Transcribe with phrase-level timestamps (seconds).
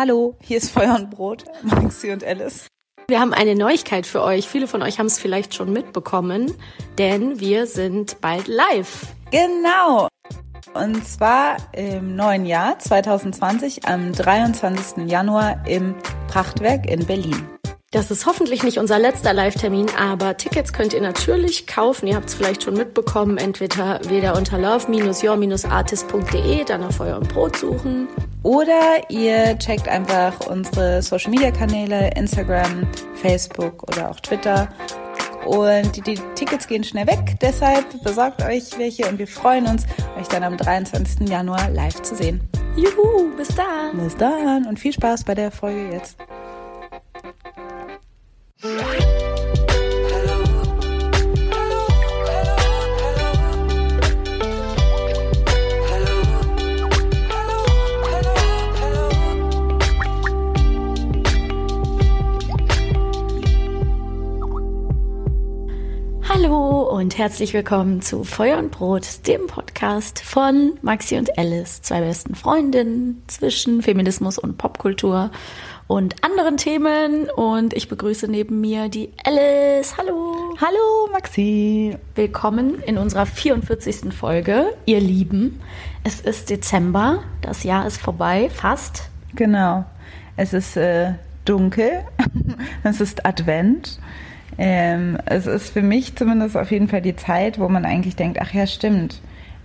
[0.00, 2.68] Hallo, hier ist Feuer und Brot, Maxi und Alice.
[3.06, 4.48] Wir haben eine Neuigkeit für euch.
[4.48, 6.54] Viele von euch haben es vielleicht schon mitbekommen,
[6.96, 9.08] denn wir sind bald live.
[9.30, 10.08] Genau.
[10.72, 15.06] Und zwar im neuen Jahr 2020 am 23.
[15.06, 15.94] Januar im
[16.28, 17.59] Prachtwerk in Berlin.
[17.92, 22.06] Das ist hoffentlich nicht unser letzter Live-Termin, aber Tickets könnt ihr natürlich kaufen.
[22.06, 27.56] Ihr habt es vielleicht schon mitbekommen, entweder wieder unter love-your-artist.de, dann auf Feuer und Brot
[27.56, 28.06] suchen.
[28.44, 34.68] Oder ihr checkt einfach unsere Social-Media-Kanäle, Instagram, Facebook oder auch Twitter.
[35.44, 39.82] Und die, die, Tickets gehen schnell weg, deshalb besorgt euch welche und wir freuen uns,
[40.16, 41.28] euch dann am 23.
[41.28, 42.40] Januar live zu sehen.
[42.76, 43.98] Juhu, bis dann.
[44.00, 46.16] Bis dann und viel Spaß bei der Folge jetzt.
[48.62, 48.70] Hallo
[66.82, 72.34] und herzlich willkommen zu Feuer und Brot, dem Podcast von Maxi und Alice, zwei besten
[72.34, 75.30] Freundinnen zwischen Feminismus und Popkultur
[75.90, 77.28] und anderen Themen.
[77.28, 79.96] Und ich begrüße neben mir die Alice.
[79.98, 80.54] Hallo.
[80.60, 81.96] Hallo, Maxi.
[82.14, 84.14] Willkommen in unserer 44.
[84.14, 85.60] Folge, ihr Lieben.
[86.04, 89.10] Es ist Dezember, das Jahr ist vorbei, fast.
[89.34, 89.84] Genau.
[90.36, 92.04] Es ist äh, dunkel,
[92.84, 93.98] es ist Advent.
[94.58, 98.38] Ähm, es ist für mich zumindest auf jeden Fall die Zeit, wo man eigentlich denkt,
[98.40, 99.20] ach ja, stimmt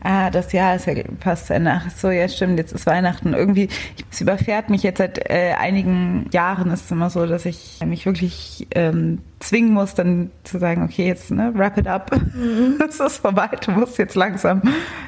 [0.06, 1.72] ah, das Jahr ist ja fast zu Ende.
[1.72, 3.34] Ach so, ja stimmt, jetzt ist Weihnachten.
[3.34, 3.70] Irgendwie,
[4.11, 8.06] es überfährt mich jetzt seit äh, einigen Jahren ist es immer so, dass ich mich
[8.06, 12.11] wirklich ähm, zwingen muss, dann zu sagen, okay, jetzt ne, wrap it up.
[12.33, 12.80] Mhm.
[12.89, 13.50] Es ist vorbei.
[13.66, 14.61] Du musst jetzt langsam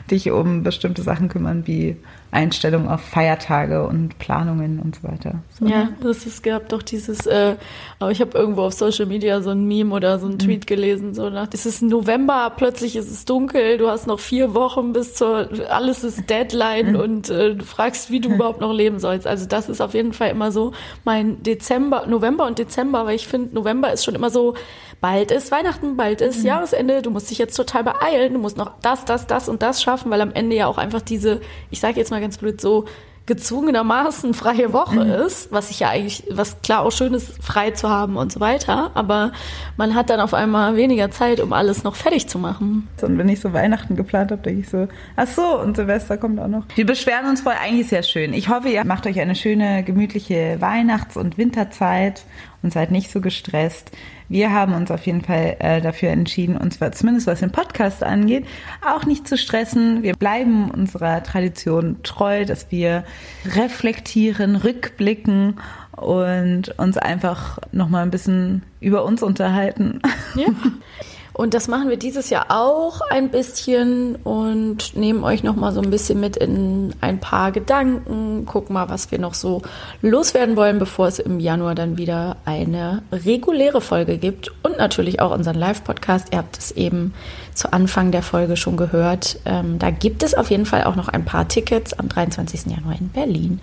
[0.09, 1.97] dich um bestimmte Sachen kümmern, wie
[2.31, 5.35] Einstellung auf Feiertage und Planungen und so weiter.
[5.57, 5.65] So.
[5.65, 7.55] Ja, das ist gab doch dieses, äh,
[7.99, 10.65] aber ich habe irgendwo auf Social Media so ein Meme oder so ein Tweet mhm.
[10.65, 14.91] gelesen, so nach, es ist November, plötzlich ist es dunkel, du hast noch vier Wochen
[14.91, 16.99] bis zur, alles ist Deadline mhm.
[16.99, 19.25] und äh, du fragst, wie du überhaupt noch leben sollst.
[19.25, 20.73] Also das ist auf jeden Fall immer so
[21.05, 24.55] mein Dezember, November und Dezember, weil ich finde, November ist schon immer so,
[24.99, 26.47] bald ist Weihnachten, bald ist mhm.
[26.47, 29.81] Jahresende, du musst dich jetzt total beeilen, du musst noch das, das, das und das
[29.81, 31.41] schaffen, weil am Ende ja auch einfach diese,
[31.71, 32.85] ich sage jetzt mal ganz blöd so,
[33.27, 35.11] gezwungenermaßen freie Woche mhm.
[35.11, 38.39] ist, was ich ja eigentlich, was klar auch schön ist, frei zu haben und so
[38.39, 39.33] weiter, aber
[39.75, 42.87] man hat dann auf einmal weniger Zeit, um alles noch fertig zu machen.
[43.01, 46.39] Und wenn ich so Weihnachten geplant habe, denke ich so, ach so, und Silvester kommt
[46.39, 46.63] auch noch.
[46.75, 48.33] Wir beschweren uns voll, eigentlich sehr schön.
[48.33, 52.23] Ich hoffe, ihr macht euch eine schöne, gemütliche Weihnachts- und Winterzeit
[52.67, 53.91] und seid nicht so gestresst.
[54.27, 58.45] Wir haben uns auf jeden Fall äh, dafür entschieden, uns zumindest was den Podcast angeht,
[58.85, 60.03] auch nicht zu stressen.
[60.03, 63.05] Wir bleiben unserer Tradition treu, dass wir
[63.45, 65.61] reflektieren, rückblicken
[65.95, 70.01] und uns einfach nochmal ein bisschen über uns unterhalten.
[70.35, 70.47] Ja.
[71.37, 75.79] Und das machen wir dieses Jahr auch ein bisschen und nehmen euch noch mal so
[75.79, 78.47] ein bisschen mit in ein paar Gedanken.
[78.47, 79.61] Gucken mal, was wir noch so
[80.01, 85.31] loswerden wollen, bevor es im Januar dann wieder eine reguläre Folge gibt und natürlich auch
[85.31, 86.29] unseren Live-Podcast.
[86.31, 87.13] Ihr habt es eben
[87.53, 89.39] zu Anfang der Folge schon gehört.
[89.45, 92.65] Ähm, da gibt es auf jeden Fall auch noch ein paar Tickets am 23.
[92.65, 93.61] Januar in Berlin.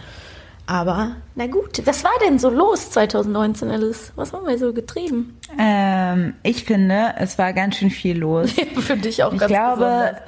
[0.66, 4.12] Aber na gut, was war denn so los 2019, Alice?
[4.16, 5.38] Was haben wir so getrieben?
[5.58, 8.52] Ähm, ich finde, es war ganz schön viel los.
[8.76, 10.22] Für dich auch ich ganz glaube, besonders.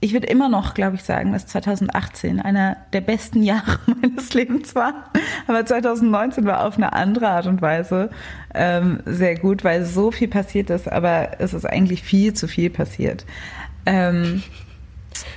[0.00, 4.74] Ich würde immer noch, glaube ich, sagen, dass 2018 einer der besten Jahre meines Lebens
[4.74, 5.10] war.
[5.46, 8.10] Aber 2019 war auf eine andere Art und Weise
[8.54, 12.70] ähm, sehr gut, weil so viel passiert ist, aber es ist eigentlich viel zu viel
[12.70, 13.24] passiert.
[13.84, 14.42] Ähm,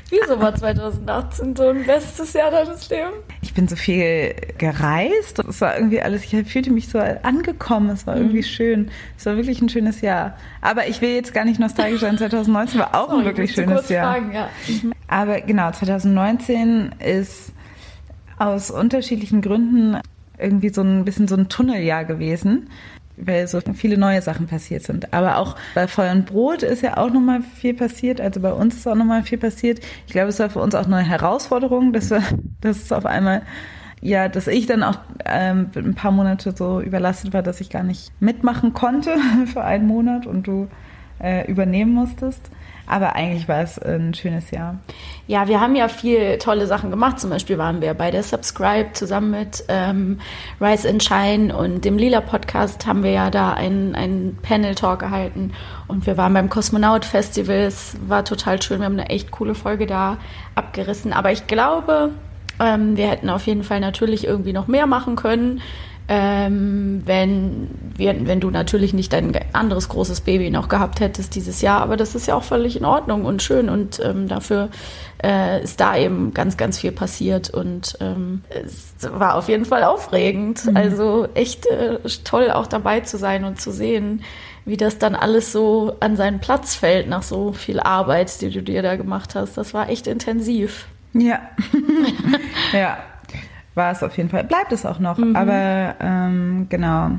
[0.09, 3.15] Wieso war 2018 so ein bestes Jahr deines Lebens?
[3.41, 5.39] Ich bin so viel gereist.
[5.39, 7.89] Es war irgendwie alles, ich fühlte mich so angekommen.
[7.89, 8.21] Es war mhm.
[8.21, 8.91] irgendwie schön.
[9.17, 10.37] Es war wirklich ein schönes Jahr.
[10.61, 12.17] Aber ich will jetzt gar nicht nostalgisch sein.
[12.17, 14.13] 2019 war auch Sorry, ein wirklich schönes Jahr.
[14.13, 14.49] Fragen, ja.
[14.67, 14.93] Mhm.
[15.07, 17.51] Aber genau, 2019 ist
[18.37, 19.99] aus unterschiedlichen Gründen
[20.37, 22.69] irgendwie so ein bisschen so ein Tunneljahr gewesen
[23.21, 25.13] weil so viele neue Sachen passiert sind.
[25.13, 28.21] Aber auch bei Feuer und Brot ist ja auch nochmal viel passiert.
[28.21, 29.79] Also bei uns ist auch nochmal viel passiert.
[30.07, 32.23] Ich glaube, es war für uns auch eine Herausforderung, dass wir,
[32.61, 33.43] dass es auf einmal
[34.01, 37.83] ja, dass ich dann auch ähm, ein paar Monate so überlastet war, dass ich gar
[37.83, 40.69] nicht mitmachen konnte für einen Monat und du
[41.21, 42.49] äh, übernehmen musstest.
[42.89, 44.79] Aber eigentlich war es ein schönes Jahr.
[45.27, 47.19] Ja, wir haben ja viel tolle Sachen gemacht.
[47.19, 50.19] Zum Beispiel waren wir bei der Subscribe zusammen mit ähm,
[50.59, 55.53] Rise and Shine und dem Lila Podcast haben wir ja da einen, einen Panel-Talk gehalten.
[55.87, 57.57] Und wir waren beim Kosmonaut Festival.
[57.57, 58.79] Es war total schön.
[58.79, 60.17] Wir haben eine echt coole Folge da
[60.55, 61.13] abgerissen.
[61.13, 62.11] Aber ich glaube,
[62.61, 65.61] Ähm, wir hätten auf jeden Fall natürlich irgendwie noch mehr machen können.
[66.11, 71.61] Ähm, wenn, wir, wenn du natürlich nicht ein anderes großes Baby noch gehabt hättest dieses
[71.61, 71.81] Jahr.
[71.81, 74.69] Aber das ist ja auch völlig in Ordnung und schön und ähm, dafür
[75.23, 79.83] äh, ist da eben ganz, ganz viel passiert und ähm, es war auf jeden Fall
[79.83, 80.65] aufregend.
[80.65, 80.77] Mhm.
[80.77, 84.23] Also echt äh, toll auch dabei zu sein und zu sehen,
[84.65, 88.63] wie das dann alles so an seinen Platz fällt nach so viel Arbeit, die du
[88.63, 89.57] dir da gemacht hast.
[89.57, 90.87] Das war echt intensiv.
[91.13, 91.39] Ja.
[92.73, 92.97] ja
[93.75, 95.17] war es auf jeden Fall, bleibt es auch noch.
[95.17, 95.35] Mhm.
[95.35, 97.11] Aber ähm, genau.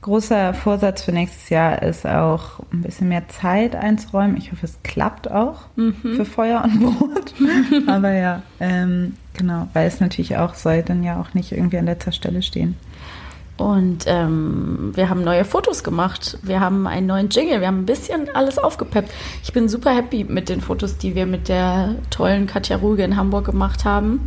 [0.00, 4.36] Großer Vorsatz für nächstes Jahr ist auch ein bisschen mehr Zeit einzuräumen.
[4.36, 5.94] Ich hoffe, es klappt auch mhm.
[6.16, 7.34] für Feuer und Brot.
[7.86, 11.84] Aber ja, ähm, genau, weil es natürlich auch soll dann ja auch nicht irgendwie an
[11.84, 12.76] letzter Stelle stehen.
[13.56, 16.36] Und ähm, wir haben neue Fotos gemacht.
[16.42, 17.60] Wir haben einen neuen Jingle.
[17.60, 19.12] Wir haben ein bisschen alles aufgepeppt.
[19.44, 23.16] Ich bin super happy mit den Fotos, die wir mit der tollen Katja Ruge in
[23.16, 24.20] Hamburg gemacht haben.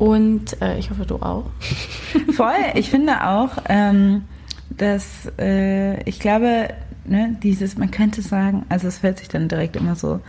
[0.00, 1.44] Und äh, ich hoffe, du auch.
[2.32, 2.54] Voll.
[2.74, 4.22] Ich finde auch, ähm,
[4.70, 6.68] dass äh, ich glaube,
[7.04, 10.20] ne, dieses, man könnte sagen, also es hört sich dann direkt immer so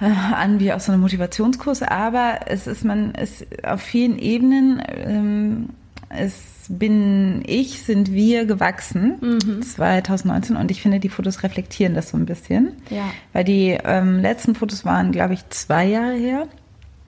[0.00, 4.82] äh, an wie aus so einem Motivationskurs, aber es ist, man ist auf vielen Ebenen,
[4.88, 5.68] ähm,
[6.08, 6.34] es
[6.70, 9.62] bin ich, sind wir gewachsen mhm.
[9.62, 12.72] 2019 und ich finde, die Fotos reflektieren das so ein bisschen.
[12.88, 13.10] Ja.
[13.34, 16.46] Weil die ähm, letzten Fotos waren, glaube ich, zwei Jahre her.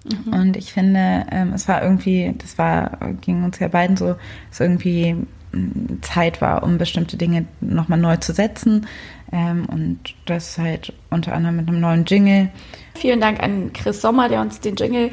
[0.04, 0.32] Mhm.
[0.32, 4.16] Und ich finde, ähm, es war irgendwie, das war, ging uns ja beiden so,
[4.50, 5.14] es irgendwie
[5.52, 8.86] mm, Zeit war, um bestimmte Dinge nochmal neu zu setzen.
[9.32, 12.50] Ähm, und das halt unter anderem mit einem neuen Jingle.
[12.94, 15.10] Vielen Dank an Chris Sommer, der uns den Jingle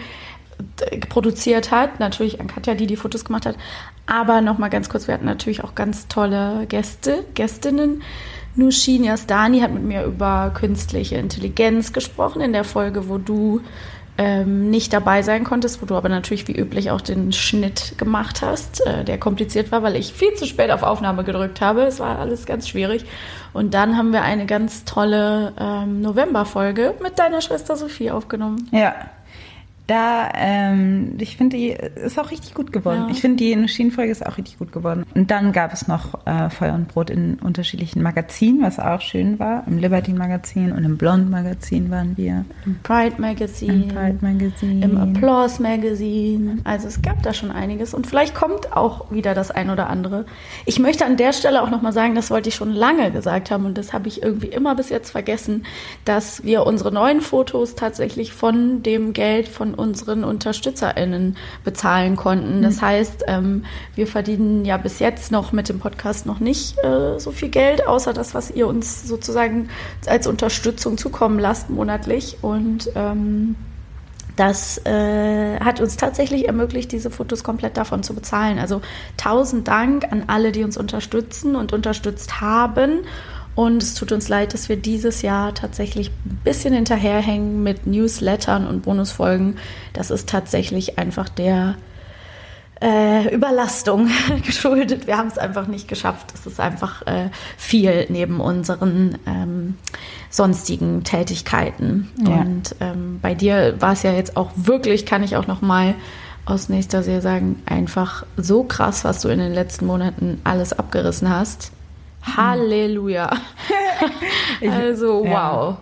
[1.10, 2.00] produziert hat.
[2.00, 3.58] Natürlich an Katja, die die Fotos gemacht hat.
[4.06, 8.04] Aber nochmal ganz kurz, wir hatten natürlich auch ganz tolle Gäste, Gästinnen.
[8.56, 13.62] Nushin Yasdani hat mit mir über künstliche Intelligenz gesprochen in der Folge, wo du
[14.18, 18.42] ähm, nicht dabei sein konntest, wo du aber natürlich wie üblich auch den Schnitt gemacht
[18.42, 21.82] hast, äh, der kompliziert war, weil ich viel zu spät auf Aufnahme gedrückt habe.
[21.84, 23.06] Es war alles ganz schwierig.
[23.54, 28.70] Und dann haben wir eine ganz tolle ähm, November-Folge mit deiner Schwester Sophie aufgenommen.
[28.72, 28.94] Ja,
[29.92, 33.08] da, ähm, ich finde, die ist auch richtig gut geworden.
[33.08, 33.12] Ja.
[33.12, 35.06] Ich finde, die Schienenfolge ist auch richtig gut geworden.
[35.14, 39.38] Und dann gab es noch äh, Feuer und Brot in unterschiedlichen Magazinen, was auch schön
[39.38, 39.66] war.
[39.68, 42.46] Im Liberty Magazin und im Blond Magazin waren wir.
[42.66, 43.70] Im Pride Magazin.
[43.70, 44.82] Im Pride Magazin.
[44.82, 46.62] Im Applause Magazin.
[46.64, 47.94] Also es gab da schon einiges.
[47.94, 50.26] Und vielleicht kommt auch wieder das ein oder andere.
[50.66, 53.66] Ich möchte an der Stelle auch nochmal sagen, das wollte ich schon lange gesagt haben
[53.66, 55.66] und das habe ich irgendwie immer bis jetzt vergessen,
[56.06, 62.62] dass wir unsere neuen Fotos tatsächlich von dem Geld von unseren UnterstützerInnen bezahlen konnten.
[62.62, 62.82] Das mhm.
[62.86, 67.32] heißt, ähm, wir verdienen ja bis jetzt noch mit dem Podcast noch nicht äh, so
[67.32, 69.70] viel Geld, außer das, was ihr uns sozusagen
[70.06, 72.38] als Unterstützung zukommen lasst monatlich.
[72.42, 73.56] Und ähm,
[74.36, 78.60] das äh, hat uns tatsächlich ermöglicht, diese Fotos komplett davon zu bezahlen.
[78.60, 78.82] Also
[79.18, 83.02] tausend Dank an alle, die uns unterstützen und unterstützt haben.
[83.56, 88.66] Und es tut uns leid, dass wir dieses Jahr tatsächlich ein bisschen hinterherhängen mit Newslettern
[88.66, 89.58] und Bonusfolgen.
[89.94, 91.76] Das ist tatsächlich einfach der
[92.82, 94.10] äh, Überlastung
[94.46, 95.06] geschuldet.
[95.06, 96.34] Wir haben es einfach nicht geschafft.
[96.34, 99.76] Es ist einfach äh, viel neben unseren ähm,
[100.30, 102.10] sonstigen Tätigkeiten.
[102.26, 102.42] Ja.
[102.42, 105.94] Und ähm, bei dir war es ja jetzt auch wirklich, kann ich auch noch mal
[106.46, 111.30] aus nächster Serie sagen, einfach so krass, was du in den letzten Monaten alles abgerissen
[111.30, 111.72] hast.
[112.22, 113.30] Halleluja.
[114.70, 115.26] also, wow.
[115.26, 115.78] Ja.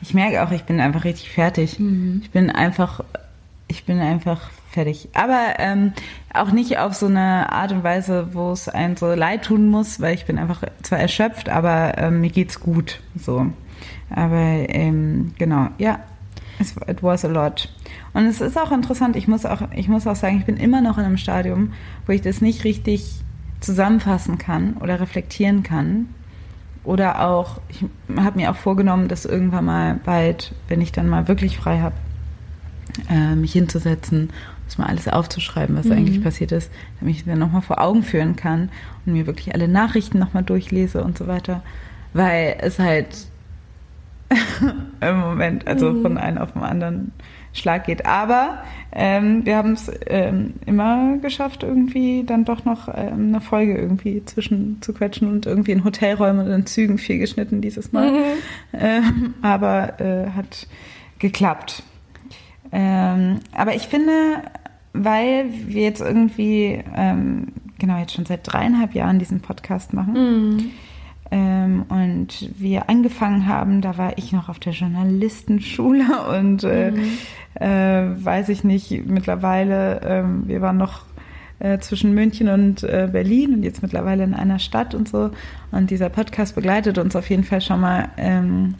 [0.00, 1.78] Ich merke auch, ich bin einfach richtig fertig.
[1.78, 2.20] Mhm.
[2.22, 3.00] Ich bin einfach,
[3.66, 5.08] ich bin einfach fertig.
[5.14, 5.92] Aber ähm,
[6.32, 10.00] auch nicht auf so eine Art und Weise, wo es einem so leid tun muss,
[10.00, 13.00] weil ich bin einfach zwar erschöpft, aber ähm, mir geht's gut.
[13.16, 13.46] So.
[14.10, 14.36] Aber
[14.68, 16.00] ähm, genau, ja,
[16.86, 17.68] it was a lot.
[18.14, 20.80] Und es ist auch interessant, ich muss auch, ich muss auch sagen, ich bin immer
[20.80, 21.72] noch in einem Stadium,
[22.06, 23.20] wo ich das nicht richtig
[23.60, 26.08] zusammenfassen kann oder reflektieren kann.
[26.84, 27.84] Oder auch, ich
[28.16, 31.96] habe mir auch vorgenommen, das irgendwann mal bald, wenn ich dann mal wirklich frei habe,
[33.10, 34.30] äh, mich hinzusetzen,
[34.64, 35.92] das mal alles aufzuschreiben, was mhm.
[35.92, 38.70] eigentlich passiert ist, damit ich mir nochmal vor Augen führen kann
[39.04, 41.62] und mir wirklich alle Nachrichten nochmal durchlese und so weiter.
[42.12, 43.26] Weil es halt
[45.00, 46.02] im Moment, also mhm.
[46.02, 47.12] von einem auf den anderen
[47.58, 48.06] Schlag geht.
[48.06, 48.62] Aber
[48.92, 54.24] ähm, wir haben es ähm, immer geschafft, irgendwie dann doch noch ähm, eine Folge irgendwie
[54.24, 58.12] zwischen zu quetschen und irgendwie in Hotelräumen und in Zügen viel geschnitten dieses Mal.
[58.12, 58.24] Mhm.
[58.72, 60.66] Ähm, aber äh, hat
[61.18, 61.82] geklappt.
[62.72, 64.42] Ähm, aber ich finde,
[64.92, 67.48] weil wir jetzt irgendwie, ähm,
[67.78, 70.70] genau, jetzt schon seit dreieinhalb Jahren diesen Podcast machen, mhm
[71.30, 76.04] Ähm, und wir angefangen haben, da war ich noch auf der Journalistenschule
[76.38, 77.18] und äh, mhm.
[77.60, 81.02] äh, weiß ich nicht, mittlerweile, äh, wir waren noch
[81.58, 85.30] äh, zwischen München und äh, Berlin und jetzt mittlerweile in einer Stadt und so.
[85.70, 88.74] Und dieser Podcast begleitet uns auf jeden Fall schon mal ähm,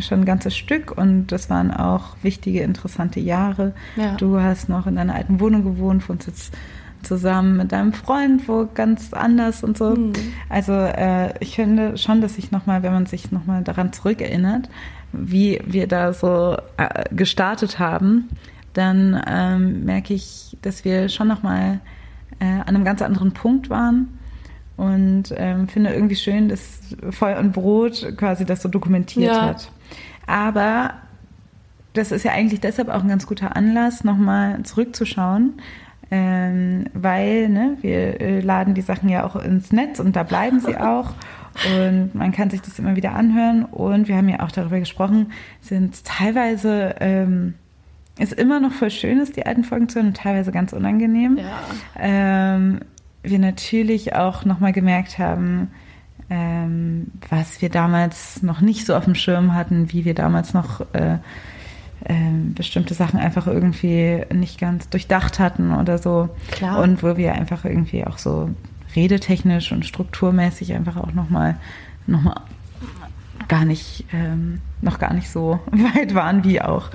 [0.00, 3.74] schon ein ganzes Stück und das waren auch wichtige, interessante Jahre.
[3.96, 4.16] Ja.
[4.16, 6.56] Du hast noch in deiner alten Wohnung gewohnt, wohnst jetzt
[7.02, 9.90] zusammen mit deinem Freund, wo ganz anders und so.
[9.90, 10.12] Mhm.
[10.48, 14.68] Also äh, ich finde schon, dass ich nochmal, wenn man sich nochmal daran zurückerinnert,
[15.12, 18.28] wie wir da so äh, gestartet haben,
[18.72, 21.80] dann ähm, merke ich, dass wir schon nochmal
[22.40, 24.18] äh, an einem ganz anderen Punkt waren
[24.76, 26.80] und ähm, finde irgendwie schön, dass
[27.10, 29.46] Feuer und Brot quasi das so dokumentiert ja.
[29.46, 29.70] hat.
[30.26, 30.94] Aber
[31.92, 35.54] das ist ja eigentlich deshalb auch ein ganz guter Anlass, nochmal zurückzuschauen,
[36.12, 40.60] ähm, weil ne, wir äh, laden die Sachen ja auch ins Netz und da bleiben
[40.60, 41.14] sie auch.
[41.66, 43.64] Und man kann sich das immer wieder anhören.
[43.64, 47.54] Und wir haben ja auch darüber gesprochen, sind teilweise ähm,
[48.18, 51.38] ist immer noch voll schön ist, die alten Folgen zu hören und teilweise ganz unangenehm.
[51.38, 51.60] Ja.
[51.98, 52.80] Ähm,
[53.22, 55.70] wir natürlich auch nochmal gemerkt haben,
[56.28, 60.82] ähm, was wir damals noch nicht so auf dem Schirm hatten, wie wir damals noch
[60.92, 61.18] äh,
[62.54, 66.28] bestimmte Sachen einfach irgendwie nicht ganz durchdacht hatten oder so.
[66.50, 66.80] Klar.
[66.80, 68.50] Und wo wir einfach irgendwie auch so
[68.94, 71.56] redetechnisch und strukturmäßig einfach auch nochmal
[72.06, 72.40] noch mal
[73.48, 76.90] gar nicht, ähm, noch gar nicht so weit waren wie auch.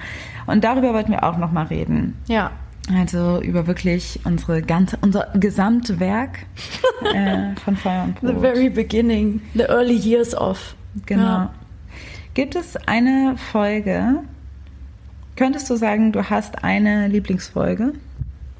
[0.45, 2.17] Und darüber wollten wir auch nochmal reden.
[2.27, 2.51] Ja.
[2.95, 6.45] Also über wirklich unsere ganze, unser Gesamtwerk
[7.13, 8.35] äh, von Feuer und Brot.
[8.35, 10.75] The very beginning, the early years of.
[11.05, 11.23] Genau.
[11.23, 11.53] Ja.
[12.33, 14.23] Gibt es eine Folge,
[15.37, 17.93] Könntest du sagen, du hast eine Lieblingsfolge?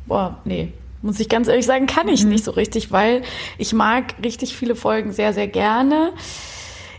[0.06, 0.72] Boah, nee.
[1.02, 2.30] Muss ich ganz ehrlich sagen, kann ich mhm.
[2.30, 3.24] nicht so richtig, weil
[3.58, 6.14] ich mag richtig viele Folgen sehr, sehr gerne.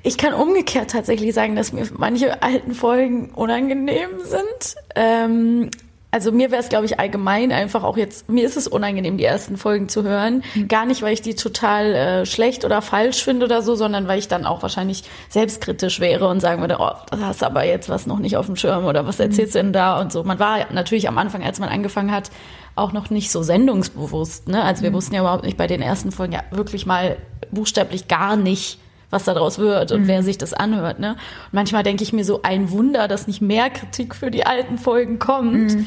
[0.03, 4.77] Ich kann umgekehrt tatsächlich sagen, dass mir manche alten Folgen unangenehm sind.
[4.95, 5.71] Ähm,
[6.11, 9.25] also mir wäre es, glaube ich, allgemein einfach auch jetzt, mir ist es unangenehm, die
[9.25, 10.43] ersten Folgen zu hören.
[10.55, 10.69] Mhm.
[10.69, 14.19] Gar nicht, weil ich die total äh, schlecht oder falsch finde oder so, sondern weil
[14.19, 18.07] ich dann auch wahrscheinlich selbstkritisch wäre und sagen würde, oh, da hast aber jetzt was
[18.07, 20.25] noch nicht auf dem Schirm oder was erzählst du denn da und so.
[20.25, 22.31] Man war natürlich am Anfang, als man angefangen hat,
[22.75, 24.49] auch noch nicht so sendungsbewusst.
[24.49, 24.63] Ne?
[24.63, 24.95] Also wir mhm.
[24.95, 27.19] wussten ja überhaupt nicht bei den ersten Folgen ja wirklich mal
[27.51, 28.79] buchstäblich gar nicht,
[29.11, 30.09] was daraus wird und mhm.
[30.09, 30.99] wer sich das anhört.
[30.99, 31.13] Ne?
[31.13, 34.79] Und manchmal denke ich mir so, ein Wunder, dass nicht mehr Kritik für die alten
[34.79, 35.75] Folgen kommt.
[35.75, 35.87] Mhm.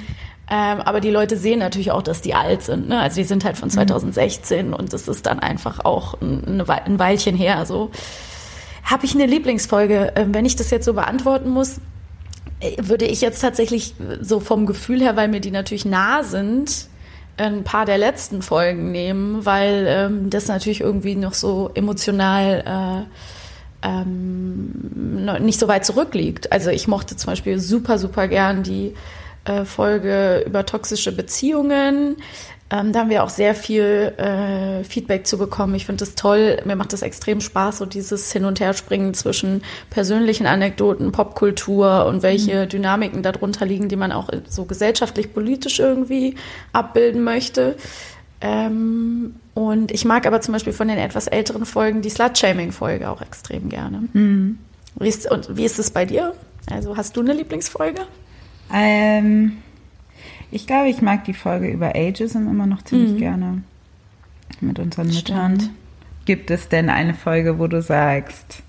[0.50, 2.90] Ähm, aber die Leute sehen natürlich auch, dass die alt sind.
[2.90, 3.00] Ne?
[3.00, 4.74] Also die sind halt von 2016 mhm.
[4.74, 7.66] und das ist dann einfach auch ein, ein Weilchen her.
[7.66, 7.92] So
[8.84, 10.13] habe ich eine Lieblingsfolge.
[10.16, 11.80] Ähm, wenn ich das jetzt so beantworten muss,
[12.60, 16.88] äh, würde ich jetzt tatsächlich so vom Gefühl her, weil mir die natürlich nah sind,
[17.38, 23.07] ein paar der letzten Folgen nehmen, weil ähm, das natürlich irgendwie noch so emotional
[23.83, 26.51] äh, ähm, nicht so weit zurückliegt.
[26.51, 28.93] Also ich mochte zum Beispiel super, super gern die
[29.45, 32.17] äh, Folge über toxische Beziehungen.
[32.72, 35.75] Ähm, da haben wir auch sehr viel äh, Feedback zu bekommen.
[35.75, 36.58] Ich finde das toll.
[36.63, 42.24] Mir macht das extrem Spaß, so dieses Hin- und Herspringen zwischen persönlichen Anekdoten, Popkultur und
[42.24, 42.70] welche mhm.
[42.70, 46.36] Dynamiken darunter liegen, die man auch so gesellschaftlich, politisch irgendwie
[46.72, 47.75] abbilden möchte.
[48.40, 53.22] Ähm, und ich mag aber zum Beispiel von den etwas älteren Folgen die Slut-Shaming-Folge auch
[53.22, 54.08] extrem gerne.
[54.13, 54.60] Mhm.
[54.98, 56.34] Wie ist, und wie ist es bei dir?
[56.70, 58.01] Also hast du eine Lieblingsfolge?
[58.74, 59.58] Ähm,
[60.51, 63.17] ich glaube, ich mag die Folge über Ageism immer noch ziemlich mhm.
[63.17, 63.63] gerne.
[64.60, 65.60] Mit unseren Müttern.
[65.60, 65.75] Stimmt.
[66.25, 68.62] Gibt es denn eine Folge, wo du sagst,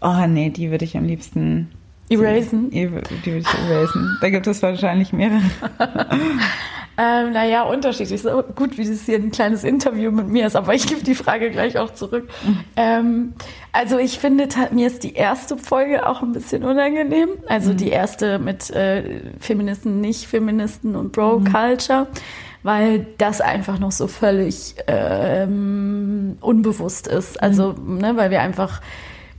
[0.00, 1.68] oh nee, die würde ich am liebsten
[2.08, 2.70] erasen?
[2.70, 4.18] Die, die würde ich erasen.
[4.20, 5.42] da gibt es wahrscheinlich mehrere.
[7.02, 8.22] Ähm, naja, unterschiedlich.
[8.22, 11.14] So gut, wie das hier ein kleines Interview mit mir ist, aber ich gebe die
[11.14, 12.28] Frage gleich auch zurück.
[12.44, 12.60] Mhm.
[12.76, 13.32] Ähm,
[13.72, 17.30] also ich finde, mir ist die erste Folge auch ein bisschen unangenehm.
[17.48, 17.76] Also mhm.
[17.78, 22.02] die erste mit äh, Feministen, Nicht-Feministen und Bro-Culture.
[22.02, 22.18] Mhm.
[22.64, 27.42] Weil das einfach noch so völlig ähm, unbewusst ist.
[27.42, 27.98] Also, mhm.
[27.98, 28.80] ne, weil wir einfach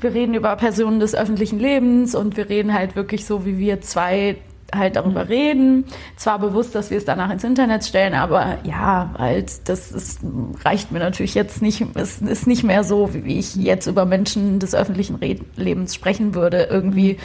[0.01, 3.79] wir reden über Personen des öffentlichen Lebens und wir reden halt wirklich so, wie wir
[3.79, 4.35] zwei
[4.73, 5.29] halt darüber mhm.
[5.29, 5.85] reden.
[6.15, 10.21] Zwar bewusst, dass wir es danach ins Internet stellen, aber ja, halt, das ist,
[10.63, 14.59] reicht mir natürlich jetzt nicht, es ist nicht mehr so, wie ich jetzt über Menschen
[14.59, 15.19] des öffentlichen
[15.55, 16.67] Lebens sprechen würde.
[16.69, 17.17] Irgendwie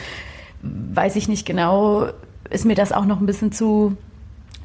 [0.61, 2.07] weiß ich nicht genau,
[2.49, 3.95] ist mir das auch noch ein bisschen zu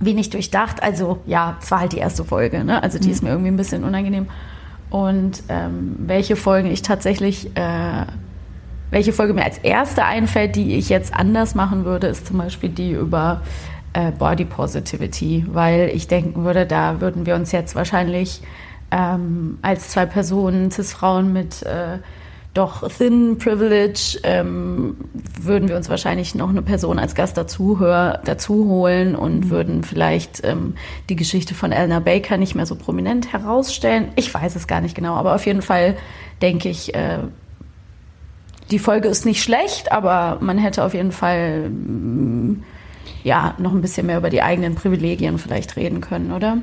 [0.00, 0.82] wenig durchdacht.
[0.82, 2.82] Also ja, es war halt die erste Folge, ne?
[2.82, 3.12] Also die mhm.
[3.12, 4.26] ist mir irgendwie ein bisschen unangenehm.
[4.90, 8.04] Und ähm, welche Folgen ich tatsächlich äh,
[8.94, 12.68] welche Folge mir als erste einfällt, die ich jetzt anders machen würde, ist zum Beispiel
[12.70, 13.42] die über
[13.92, 18.40] äh, Body Positivity, weil ich denken würde, da würden wir uns jetzt wahrscheinlich
[18.92, 21.98] ähm, als zwei Personen, Cis-Frauen mit äh,
[22.54, 24.96] doch Thin Privilege ähm,
[25.40, 29.50] würden wir uns wahrscheinlich noch eine Person als Gast dazu, hör, dazu holen und mhm.
[29.50, 30.74] würden vielleicht ähm,
[31.08, 34.12] die Geschichte von Eleanor Baker nicht mehr so prominent herausstellen.
[34.14, 35.96] Ich weiß es gar nicht genau, aber auf jeden Fall
[36.42, 37.18] denke ich, äh,
[38.70, 42.62] die Folge ist nicht schlecht, aber man hätte auf jeden Fall mm,
[43.22, 46.58] ja noch ein bisschen mehr über die eigenen Privilegien vielleicht reden können, oder?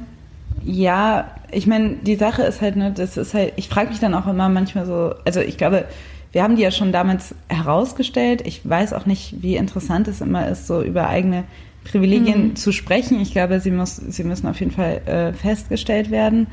[0.64, 4.14] Ja, ich meine, die Sache ist halt, ne, das ist halt, ich frage mich dann
[4.14, 5.86] auch immer manchmal so, also ich glaube,
[6.32, 8.42] wir haben die ja schon damals herausgestellt.
[8.46, 11.44] Ich weiß auch nicht, wie interessant es immer ist, so über eigene
[11.84, 12.56] Privilegien mhm.
[12.56, 13.20] zu sprechen.
[13.20, 16.48] Ich glaube, sie, muss, sie müssen auf jeden Fall äh, festgestellt werden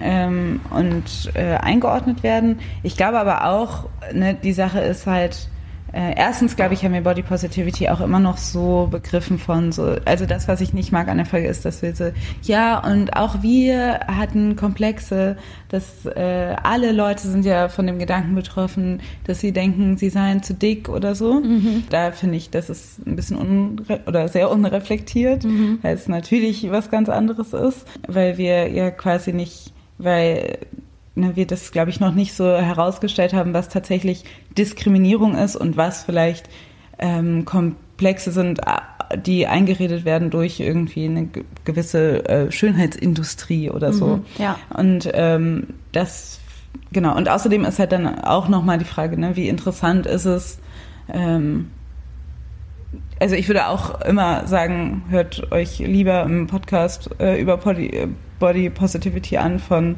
[0.00, 2.60] ähm, und äh, eingeordnet werden.
[2.82, 5.48] Ich glaube aber auch, ne, die Sache ist halt,
[5.92, 9.96] äh, erstens, glaube ich, haben wir Body Positivity auch immer noch so begriffen von so,
[10.04, 12.10] also das, was ich nicht mag an der Folge ist, dass wir so,
[12.42, 15.36] ja, und auch wir hatten Komplexe,
[15.70, 20.42] dass äh, alle Leute sind ja von dem Gedanken betroffen, dass sie denken, sie seien
[20.42, 21.40] zu dick oder so.
[21.40, 21.84] Mhm.
[21.88, 25.78] Da finde ich, das ist ein bisschen unre oder sehr unreflektiert, mhm.
[25.80, 30.58] weil es natürlich was ganz anderes ist, weil wir ja quasi nicht, weil
[31.14, 34.24] ne, wir das, glaube ich, noch nicht so herausgestellt haben, was tatsächlich
[34.56, 36.48] Diskriminierung ist und was vielleicht
[36.98, 38.60] ähm, Komplexe sind,
[39.16, 41.28] die eingeredet werden durch irgendwie eine
[41.64, 44.16] gewisse äh, Schönheitsindustrie oder so.
[44.16, 44.58] Mhm, ja.
[44.74, 46.40] Und ähm, das,
[46.92, 47.16] genau.
[47.16, 50.58] Und außerdem ist halt dann auch nochmal die Frage, ne, wie interessant ist es,
[51.12, 51.70] ähm,
[53.20, 58.08] also ich würde auch immer sagen, hört euch lieber im Podcast äh, über Body,
[58.38, 59.96] Body Positivity an von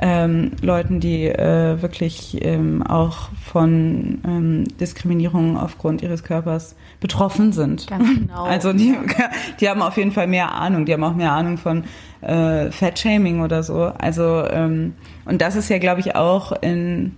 [0.00, 7.88] ähm, Leuten, die äh, wirklich ähm, auch von ähm, Diskriminierung aufgrund ihres Körpers betroffen sind.
[7.88, 8.44] Ganz genau.
[8.48, 8.96] Also die,
[9.60, 10.86] die haben auf jeden Fall mehr Ahnung.
[10.86, 11.84] Die haben auch mehr Ahnung von
[12.20, 13.92] äh, Fat-Shaming oder so.
[13.98, 14.94] Also ähm,
[15.24, 17.16] und das ist ja, glaube ich, auch in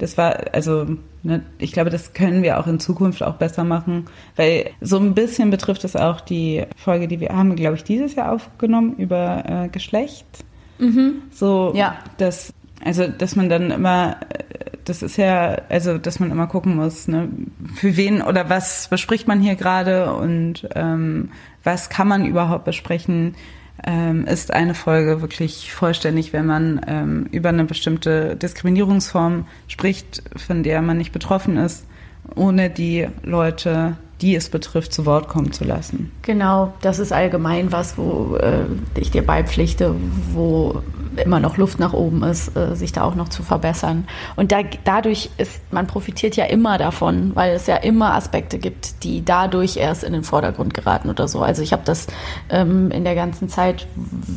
[0.00, 0.86] das war, also
[1.22, 5.14] ne, ich glaube, das können wir auch in Zukunft auch besser machen, weil so ein
[5.14, 9.44] bisschen betrifft es auch die Folge, die wir haben, glaube ich, dieses Jahr aufgenommen über
[9.46, 10.26] äh, Geschlecht.
[10.78, 11.22] Mhm.
[11.30, 11.98] So, ja.
[12.16, 14.16] dass, also, dass man dann immer,
[14.86, 17.28] das ist ja, also, dass man immer gucken muss, ne,
[17.74, 21.30] für wen oder was bespricht man hier gerade und ähm,
[21.62, 23.34] was kann man überhaupt besprechen,
[23.84, 30.62] ähm, ist eine Folge wirklich vollständig, wenn man ähm, über eine bestimmte Diskriminierungsform spricht, von
[30.62, 31.86] der man nicht betroffen ist,
[32.34, 36.12] ohne die Leute die es betrifft, zu Wort kommen zu lassen.
[36.22, 39.94] Genau, das ist allgemein was, wo äh, ich dir beipflichte,
[40.32, 40.82] wo
[41.16, 44.06] immer noch Luft nach oben ist, äh, sich da auch noch zu verbessern.
[44.36, 49.02] Und da, dadurch ist, man profitiert ja immer davon, weil es ja immer Aspekte gibt,
[49.04, 51.40] die dadurch erst in den Vordergrund geraten oder so.
[51.40, 52.06] Also ich habe das
[52.50, 53.86] ähm, in der ganzen Zeit,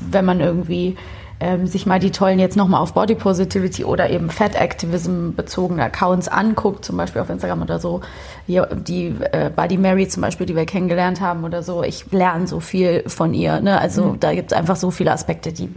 [0.10, 0.96] wenn man irgendwie
[1.39, 5.84] ähm, sich mal die tollen jetzt nochmal auf Body Positivity oder eben Fat Activism bezogene
[5.84, 8.02] Accounts anguckt, zum Beispiel auf Instagram oder so,
[8.48, 12.48] die, die äh, Buddy Mary zum Beispiel, die wir kennengelernt haben oder so, ich lerne
[12.48, 13.60] so viel von ihr.
[13.60, 13.80] Ne?
[13.80, 14.19] Also mhm.
[14.19, 15.69] da gibt es einfach so viele Aspekte, die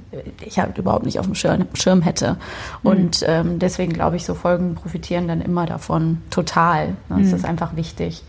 [0.45, 2.37] ich halt überhaupt nicht auf dem Schirm, Schirm hätte.
[2.83, 2.91] Mhm.
[2.91, 6.89] Und ähm, deswegen glaube ich, so Folgen profitieren dann immer davon total.
[7.09, 7.19] Ne?
[7.19, 7.35] Das mhm.
[7.35, 8.23] ist einfach wichtig.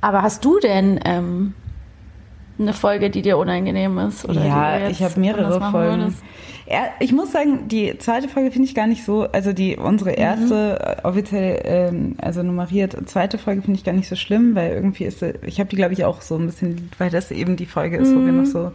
[0.00, 1.54] Aber hast du denn ähm,
[2.58, 4.28] eine Folge, die dir unangenehm ist?
[4.28, 6.00] Oder ja, ich habe mehrere Folgen.
[6.00, 6.22] Würdest?
[7.00, 10.98] Ich muss sagen, die zweite Folge finde ich gar nicht so, also die unsere erste
[11.02, 11.08] mhm.
[11.08, 15.22] offiziell, ähm, also nummeriert zweite Folge finde ich gar nicht so schlimm, weil irgendwie ist,
[15.22, 18.10] ich habe die glaube ich auch so ein bisschen, weil das eben die Folge ist,
[18.10, 18.16] mhm.
[18.16, 18.46] wo wir noch mhm.
[18.46, 18.72] so,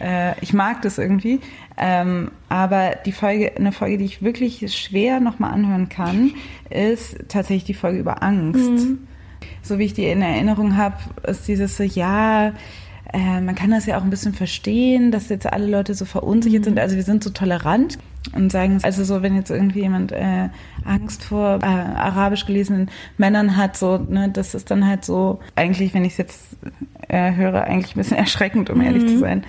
[0.00, 1.40] äh, ich mag das irgendwie,
[1.78, 6.32] ähm, aber die Folge, eine Folge, die ich wirklich schwer nochmal anhören kann,
[6.70, 8.70] ist tatsächlich die Folge über Angst.
[8.70, 9.06] Mhm.
[9.62, 12.52] So wie ich die in Erinnerung habe, ist dieses so, ja,
[13.12, 16.60] äh, man kann das ja auch ein bisschen verstehen, dass jetzt alle Leute so verunsichert
[16.60, 16.64] mhm.
[16.64, 16.78] sind.
[16.78, 17.98] Also wir sind so tolerant
[18.34, 20.48] und sagen, also so, wenn jetzt irgendwie jemand äh,
[20.84, 25.94] Angst vor äh, arabisch gelesenen Männern hat, so, ne, das ist dann halt so, eigentlich,
[25.94, 26.56] wenn ich es jetzt
[27.08, 28.84] äh, höre, eigentlich ein bisschen erschreckend, um mhm.
[28.84, 29.20] ehrlich zu mhm.
[29.20, 29.44] sein.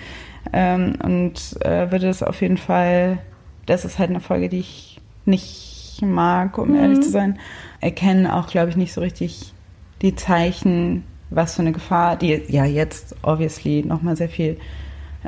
[0.52, 3.18] Ähm, und äh, würde es auf jeden Fall,
[3.66, 6.76] das ist halt eine Folge, die ich nicht mag, um mhm.
[6.76, 7.38] ehrlich zu sein,
[7.80, 9.52] erkennen auch, glaube ich, nicht so richtig
[10.00, 14.58] die Zeichen, was für eine Gefahr, die ja jetzt obviously nochmal sehr viel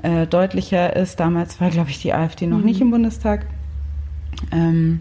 [0.03, 1.21] äh, deutlicher ist.
[1.21, 2.65] Damals war, glaube ich, die AfD noch mhm.
[2.65, 3.47] nicht im Bundestag.
[4.53, 5.01] Ähm,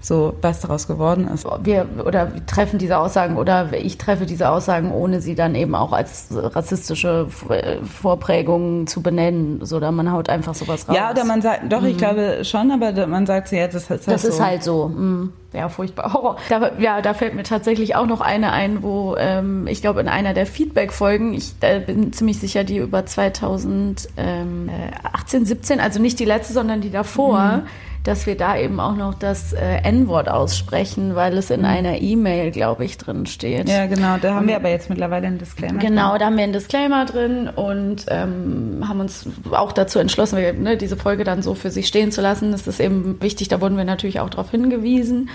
[0.00, 1.46] so was daraus geworden ist.
[1.62, 5.74] Wir oder wir treffen diese Aussagen oder ich treffe diese Aussagen, ohne sie dann eben
[5.74, 10.96] auch als rassistische Vorprägungen zu benennen, so oder man haut einfach sowas raus.
[10.96, 11.88] Ja, oder man sagt, doch, mhm.
[11.88, 14.12] ich glaube schon, aber man sagt so, ja, das ist halt das so.
[14.12, 14.88] Das ist halt so.
[14.88, 15.32] Mhm.
[15.52, 16.12] Ja, furchtbar.
[16.12, 16.36] Horror.
[16.50, 20.08] Da, ja, da fällt mir tatsächlich auch noch eine ein, wo ähm, ich glaube in
[20.08, 26.26] einer der Feedback-Folgen, ich äh, bin ziemlich sicher, die über 2018, 17, also nicht die
[26.26, 27.38] letzte, sondern die davor.
[27.38, 27.62] Mhm
[28.06, 31.66] dass wir da eben auch noch das äh, N-Wort aussprechen, weil es in mhm.
[31.66, 33.68] einer E-Mail, glaube ich, drin steht.
[33.68, 34.16] Ja, genau.
[34.20, 35.78] Da haben und, wir aber jetzt mittlerweile einen Disclaimer.
[35.78, 36.18] Genau, drin.
[36.20, 40.76] da haben wir einen Disclaimer drin und ähm, haben uns auch dazu entschlossen, wir, ne,
[40.76, 42.52] diese Folge dann so für sich stehen zu lassen.
[42.52, 43.48] Das ist eben wichtig.
[43.48, 45.28] Da wurden wir natürlich auch darauf hingewiesen.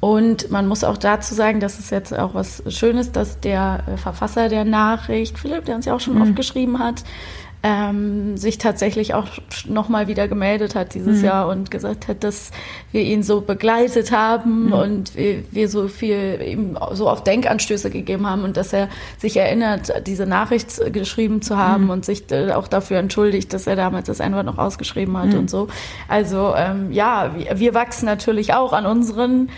[0.00, 3.96] Und man muss auch dazu sagen, das ist jetzt auch was Schönes, dass der äh,
[3.96, 6.22] Verfasser der Nachricht, Philipp, der uns ja auch schon mhm.
[6.22, 7.04] oft geschrieben hat,
[7.64, 9.26] ähm, sich tatsächlich auch
[9.66, 11.24] nochmal wieder gemeldet hat dieses mhm.
[11.24, 12.50] Jahr und gesagt hat, dass
[12.92, 14.72] wir ihn so begleitet haben mhm.
[14.74, 19.38] und wir, wir, so viel ihm so auf Denkanstöße gegeben haben und dass er sich
[19.38, 21.90] erinnert, diese Nachricht geschrieben zu haben mhm.
[21.90, 25.38] und sich äh, auch dafür entschuldigt, dass er damals das Einwort noch ausgeschrieben hat mhm.
[25.38, 25.68] und so.
[26.06, 29.48] Also ähm, ja, wir, wir wachsen natürlich auch an unseren mhm.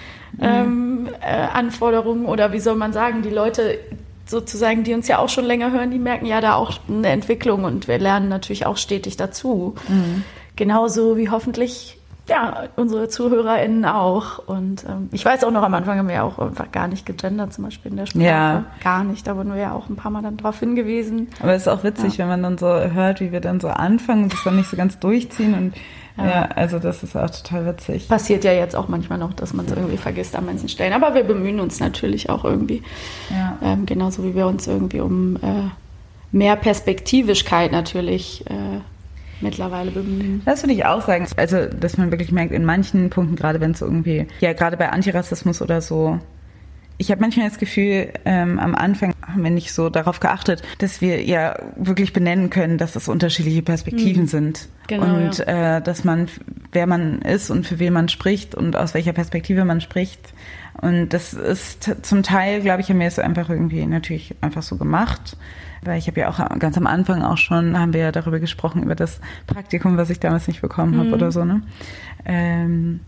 [0.42, 3.80] ähm, äh, Anforderungen oder wie soll man sagen, die Leute
[4.26, 7.64] sozusagen, die uns ja auch schon länger hören, die merken ja da auch eine Entwicklung
[7.64, 9.74] und wir lernen natürlich auch stetig dazu.
[9.88, 10.24] Mhm.
[10.56, 14.38] Genauso wie hoffentlich ja, unsere ZuhörerInnen auch.
[14.38, 17.06] Und ähm, ich weiß auch noch, am Anfang haben wir ja auch einfach gar nicht
[17.06, 18.24] gegendert, zum Beispiel in der Sprache.
[18.24, 18.64] Ja.
[18.82, 19.26] Gar nicht.
[19.26, 21.28] Da wurden wir ja auch ein paar Mal dann drauf hingewiesen.
[21.40, 22.18] Aber es ist auch witzig, ja.
[22.20, 24.76] wenn man dann so hört, wie wir dann so anfangen und das dann nicht so
[24.76, 25.74] ganz durchziehen und
[26.18, 26.26] ja.
[26.26, 26.42] ja.
[26.54, 28.08] also das ist auch total witzig.
[28.08, 30.92] Passiert ja jetzt auch manchmal noch, dass man es irgendwie vergisst an manchen Stellen.
[30.92, 32.82] Aber wir bemühen uns natürlich auch irgendwie.
[33.30, 33.58] Ja.
[33.62, 35.68] Ähm, genauso wie wir uns irgendwie um äh,
[36.32, 38.80] mehr Perspektivischkeit natürlich äh,
[39.40, 40.42] mittlerweile bemühen.
[40.44, 41.26] Das würde ich auch sagen.
[41.36, 44.90] Also, dass man wirklich merkt, in manchen Punkten, gerade wenn es irgendwie, ja, gerade bei
[44.90, 46.20] Antirassismus oder so,
[46.98, 51.00] ich habe manchmal das Gefühl, ähm, am Anfang haben wir nicht so darauf geachtet, dass
[51.00, 54.28] wir ja wirklich benennen können, dass es unterschiedliche Perspektiven mhm.
[54.28, 54.68] sind.
[54.86, 55.76] Genau, und ja.
[55.76, 56.28] äh, dass man,
[56.72, 60.32] wer man ist und für wen man spricht und aus welcher Perspektive man spricht.
[60.80, 64.76] Und das ist zum Teil, glaube ich, haben wir es einfach irgendwie natürlich einfach so
[64.76, 65.36] gemacht.
[65.86, 68.82] Weil ich habe ja auch ganz am Anfang auch schon, haben wir ja darüber gesprochen,
[68.82, 71.14] über das Praktikum, was ich damals nicht bekommen habe mhm.
[71.14, 71.62] oder so, ne?
[72.24, 73.00] Ähm,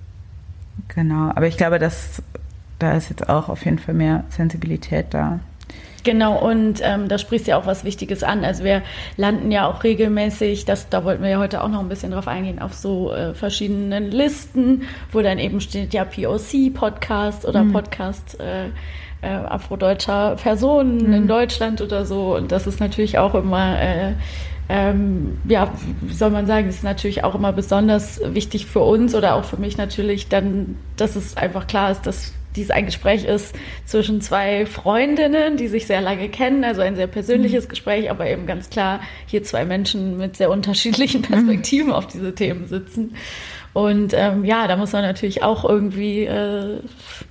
[0.95, 2.23] genau, aber ich glaube, dass
[2.79, 5.41] da ist jetzt auch auf jeden Fall mehr Sensibilität da.
[6.05, 8.45] Genau, und ähm, da sprichst du ja auch was Wichtiges an.
[8.45, 8.83] Also wir
[9.17, 12.29] landen ja auch regelmäßig, das, da wollten wir ja heute auch noch ein bisschen drauf
[12.29, 17.73] eingehen, auf so äh, verschiedenen Listen, wo dann eben steht, ja, POC-Podcast oder mhm.
[17.73, 18.71] Podcast äh,
[19.23, 21.13] äh, afrodeutscher Personen mhm.
[21.13, 22.37] in Deutschland oder so.
[22.37, 23.81] Und das ist natürlich auch immer...
[23.81, 24.15] Äh,
[24.71, 29.35] ähm, ja, wie soll man sagen, ist natürlich auch immer besonders wichtig für uns oder
[29.35, 33.55] auch für mich natürlich dann, dass es einfach klar ist, dass dies ein Gespräch ist
[33.87, 37.69] zwischen zwei Freundinnen, die sich sehr lange kennen, also ein sehr persönliches mhm.
[37.71, 41.95] Gespräch, aber eben ganz klar hier zwei Menschen mit sehr unterschiedlichen Perspektiven mhm.
[41.95, 43.15] auf diese Themen sitzen.
[43.73, 46.81] Und ähm, ja, da muss man natürlich auch irgendwie äh,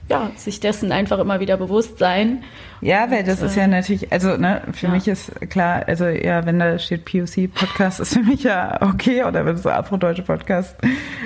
[0.09, 2.43] ja, sich dessen einfach immer wieder bewusst sein.
[2.81, 4.91] Ja, weil das ist ja äh, natürlich, also ne, für ja.
[4.91, 9.23] mich ist klar, also ja, wenn da steht POC Podcast, ist für mich ja okay,
[9.23, 10.75] oder wenn es so Afrodeutsche Podcast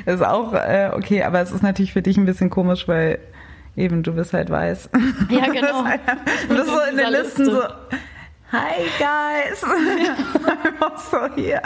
[0.06, 3.20] ist auch äh, okay, aber es ist natürlich für dich ein bisschen komisch, weil
[3.78, 4.89] Eben, du bist halt weiß.
[5.30, 5.86] Ja, genau.
[6.50, 7.62] du bist so in den Listen so,
[8.52, 9.62] Hi guys!
[11.12, 11.62] so hier.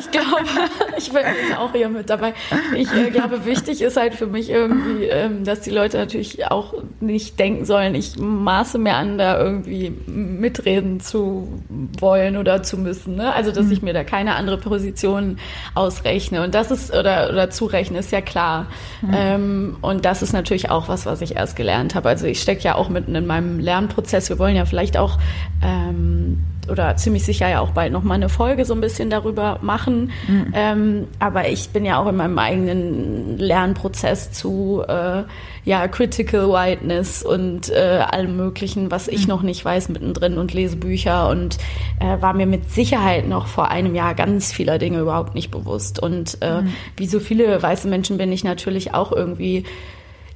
[0.00, 0.42] Ich glaube,
[0.98, 1.22] ich bin
[1.56, 2.34] auch hier mit dabei.
[2.74, 6.74] Ich äh, glaube, wichtig ist halt für mich irgendwie, ähm, dass die Leute natürlich auch
[6.98, 11.62] nicht denken sollen, ich maße mir an, da irgendwie mitreden zu
[12.00, 13.14] wollen oder zu müssen.
[13.14, 13.32] Ne?
[13.32, 13.72] Also, dass mhm.
[13.72, 15.38] ich mir da keine andere Position
[15.76, 16.42] ausrechne.
[16.42, 18.66] Und das ist, oder, oder zurechne, ist ja klar.
[19.02, 19.14] Mhm.
[19.16, 22.08] Ähm, und das ist natürlich auch was, was ich erst gelernt habe.
[22.08, 24.28] Also, ich stecke ja auch mitten in meinem Lernprozess.
[24.30, 25.18] Wir wollen ja vielleicht auch
[25.62, 26.23] ähm,
[26.70, 30.10] oder ziemlich sicher ja auch bald noch mal eine Folge so ein bisschen darüber machen.
[30.26, 30.52] Mhm.
[30.54, 35.24] Ähm, aber ich bin ja auch in meinem eigenen Lernprozess zu äh,
[35.64, 39.28] ja Critical Whiteness und äh, allem Möglichen, was ich mhm.
[39.28, 41.58] noch nicht weiß, mittendrin und lese Bücher und
[42.00, 45.98] äh, war mir mit Sicherheit noch vor einem Jahr ganz vieler Dinge überhaupt nicht bewusst.
[45.98, 46.72] Und äh, mhm.
[46.96, 49.64] wie so viele weiße Menschen bin ich natürlich auch irgendwie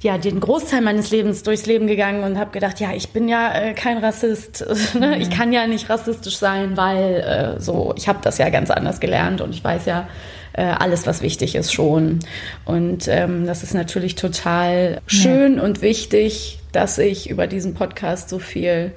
[0.01, 3.53] ja den Großteil meines Lebens durchs Leben gegangen und habe gedacht, ja, ich bin ja
[3.53, 4.65] äh, kein Rassist,
[4.99, 5.17] ne?
[5.19, 8.99] ich kann ja nicht rassistisch sein, weil äh, so ich habe das ja ganz anders
[8.99, 10.07] gelernt und ich weiß ja
[10.53, 12.19] äh, alles, was wichtig ist, schon.
[12.65, 15.63] Und ähm, das ist natürlich total schön ja.
[15.63, 18.91] und wichtig, dass ich über diesen Podcast so viel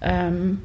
[0.00, 0.62] ähm,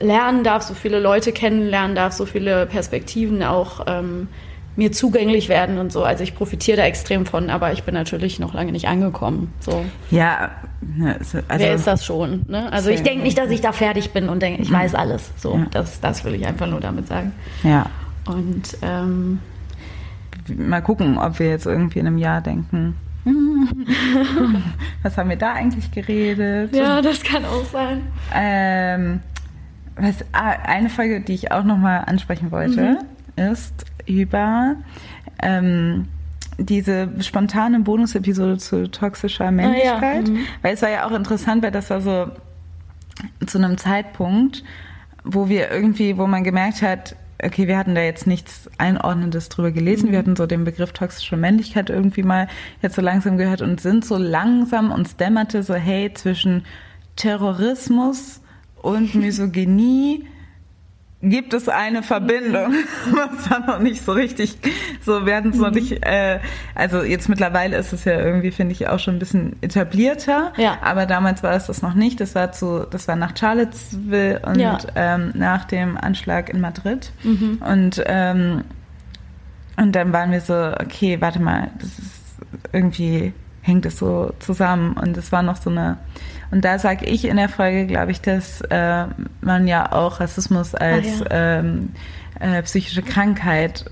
[0.00, 4.28] lernen darf, so viele Leute kennenlernen darf, so viele Perspektiven auch ähm,
[4.76, 6.04] mir zugänglich werden und so.
[6.04, 9.52] Also ich profitiere da extrem von, aber ich bin natürlich noch lange nicht angekommen.
[9.60, 9.84] So.
[10.10, 12.44] Ja, ne, also, wer ist das schon?
[12.48, 12.72] Ne?
[12.72, 14.74] Also ich denke nicht, dass ich da fertig bin und denke, ich mhm.
[14.74, 15.30] weiß alles.
[15.36, 15.66] So, ja.
[15.70, 17.32] das, das will ich einfach nur damit sagen.
[17.62, 17.86] Ja.
[18.26, 19.38] Und ähm,
[20.48, 22.96] mal gucken, ob wir jetzt irgendwie in einem Jahr denken.
[25.02, 26.74] Was haben wir da eigentlich geredet?
[26.74, 28.02] Ja, das kann auch sein.
[28.34, 29.20] Ähm,
[29.96, 32.98] was, ah, eine Folge, die ich auch noch mal ansprechen wollte,
[33.36, 33.42] mhm.
[33.52, 34.76] ist über
[35.42, 36.08] ähm,
[36.58, 40.32] diese spontane Bonus-Episode zu toxischer Männlichkeit, ah, ja.
[40.32, 40.46] mhm.
[40.62, 42.30] weil es war ja auch interessant, weil das war so
[43.46, 44.64] zu einem Zeitpunkt,
[45.24, 49.72] wo wir irgendwie, wo man gemerkt hat, okay, wir hatten da jetzt nichts Einordnendes drüber
[49.72, 50.08] gelesen.
[50.08, 50.12] Mhm.
[50.12, 52.48] Wir hatten so den Begriff toxische Männlichkeit irgendwie mal
[52.82, 56.64] jetzt so langsam gehört und sind so langsam uns dämmerte so, hey, zwischen
[57.16, 58.40] Terrorismus
[58.80, 60.26] und Misogynie
[61.24, 62.74] gibt es eine Verbindung,
[63.10, 64.56] was war noch nicht so richtig,
[65.04, 65.74] so werden es noch mhm.
[65.74, 66.40] nicht, äh,
[66.74, 70.78] also jetzt mittlerweile ist es ja irgendwie, finde ich, auch schon ein bisschen etablierter, ja.
[70.82, 74.58] aber damals war es das noch nicht, das war zu, das war nach Charlottesville und
[74.58, 74.78] ja.
[74.94, 77.60] ähm, nach dem Anschlag in Madrid mhm.
[77.66, 78.64] und ähm,
[79.76, 82.36] und dann waren wir so, okay, warte mal, das ist
[82.72, 83.32] irgendwie
[83.64, 85.96] hängt es so zusammen und es war noch so eine
[86.50, 89.06] und da sage ich in der Folge, glaube ich, dass äh,
[89.40, 91.58] man ja auch Rassismus als ah, ja.
[91.58, 91.90] ähm,
[92.40, 93.84] äh, psychische Krankheit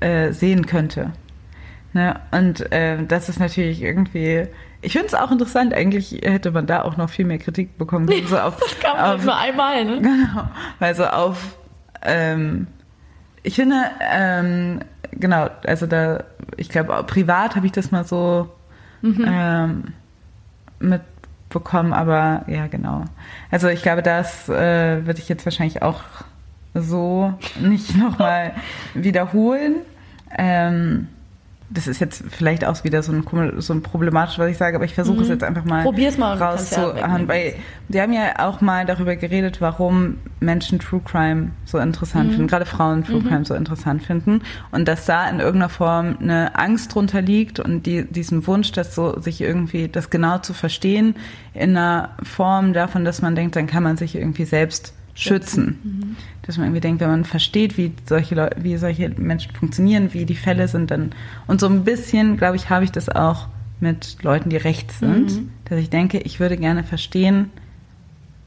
[0.00, 1.12] äh, sehen könnte.
[1.92, 2.20] Ne?
[2.30, 4.46] Und äh, das ist natürlich irgendwie.
[4.82, 8.06] Ich finde es auch interessant, eigentlich hätte man da auch noch viel mehr Kritik bekommen
[8.08, 8.26] können.
[8.26, 10.00] So auf, das kam auf, nur einmal, ne?
[10.00, 10.48] Genau.
[10.78, 11.56] Also auf
[12.02, 12.66] ähm,
[13.42, 14.80] ich finde, ähm,
[15.12, 16.24] genau, also da,
[16.56, 18.50] ich glaube, privat habe ich das mal so
[19.02, 19.24] mhm.
[19.26, 19.84] ähm,
[20.80, 21.02] mit
[21.48, 23.04] bekommen, aber ja, genau.
[23.50, 26.02] Also ich glaube, das äh, würde ich jetzt wahrscheinlich auch
[26.74, 28.52] so nicht nochmal
[28.94, 29.76] wiederholen.
[30.36, 31.08] Ähm,
[31.68, 33.24] das ist jetzt vielleicht auch wieder so ein,
[33.58, 35.22] so ein problematisch, was ich sage, aber ich versuche mhm.
[35.22, 37.54] es jetzt einfach mal, Probier's mal rauszuhauen, weil
[37.88, 42.32] die haben ja auch mal darüber geredet, warum Menschen True Crime so interessant mhm.
[42.34, 43.28] finden, gerade Frauen True mhm.
[43.28, 47.84] Crime so interessant finden und dass da in irgendeiner Form eine Angst drunter liegt und
[47.84, 51.16] die, diesen Wunsch, das so sich irgendwie das genau zu verstehen
[51.52, 55.78] in einer Form davon, dass man denkt, dann kann man sich irgendwie selbst schützen.
[55.82, 56.16] Mhm.
[56.42, 60.26] Dass man irgendwie denkt, wenn man versteht, wie solche Leute, wie solche Menschen funktionieren, wie
[60.26, 61.12] die Fälle sind, dann
[61.46, 63.48] und so ein bisschen, glaube ich, habe ich das auch
[63.80, 65.50] mit Leuten, die rechts sind, mhm.
[65.64, 67.50] dass ich denke, ich würde gerne verstehen,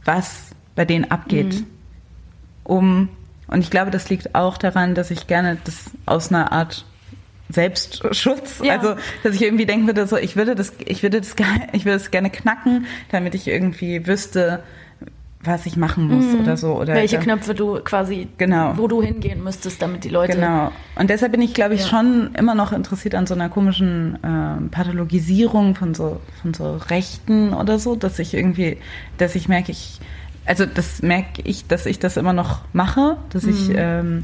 [0.05, 1.65] was bei denen abgeht, mhm.
[2.63, 3.09] um
[3.47, 6.85] und ich glaube, das liegt auch daran, dass ich gerne das aus einer Art
[7.49, 8.61] Selbstschutz.
[8.63, 8.77] Ja.
[8.77, 11.35] Also, dass ich irgendwie denken würde, so, ich würde das, ich würde das,
[11.73, 14.63] ich würde es gerne knacken, damit ich irgendwie wüsste,
[15.41, 16.41] was ich machen muss mhm.
[16.41, 16.75] oder so.
[16.75, 18.73] Oder Welche Knöpfe du quasi, genau.
[18.75, 20.33] wo du hingehen müsstest, damit die Leute.
[20.33, 20.71] Genau.
[20.95, 21.87] Und deshalb bin ich, glaube ich, ja.
[21.87, 27.53] schon immer noch interessiert an so einer komischen äh, Pathologisierung von so, von so Rechten
[27.53, 28.77] oder so, dass ich irgendwie,
[29.17, 29.99] dass ich merke, ich,
[30.45, 33.49] also das merke ich, dass ich das immer noch mache, dass mhm.
[33.49, 34.21] ich ähm,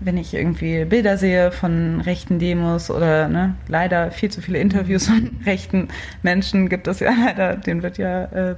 [0.00, 5.06] wenn ich irgendwie Bilder sehe von rechten Demos oder ne, leider viel zu viele Interviews
[5.06, 5.88] von rechten
[6.22, 8.56] Menschen gibt es ja leider, den wird ja, äh,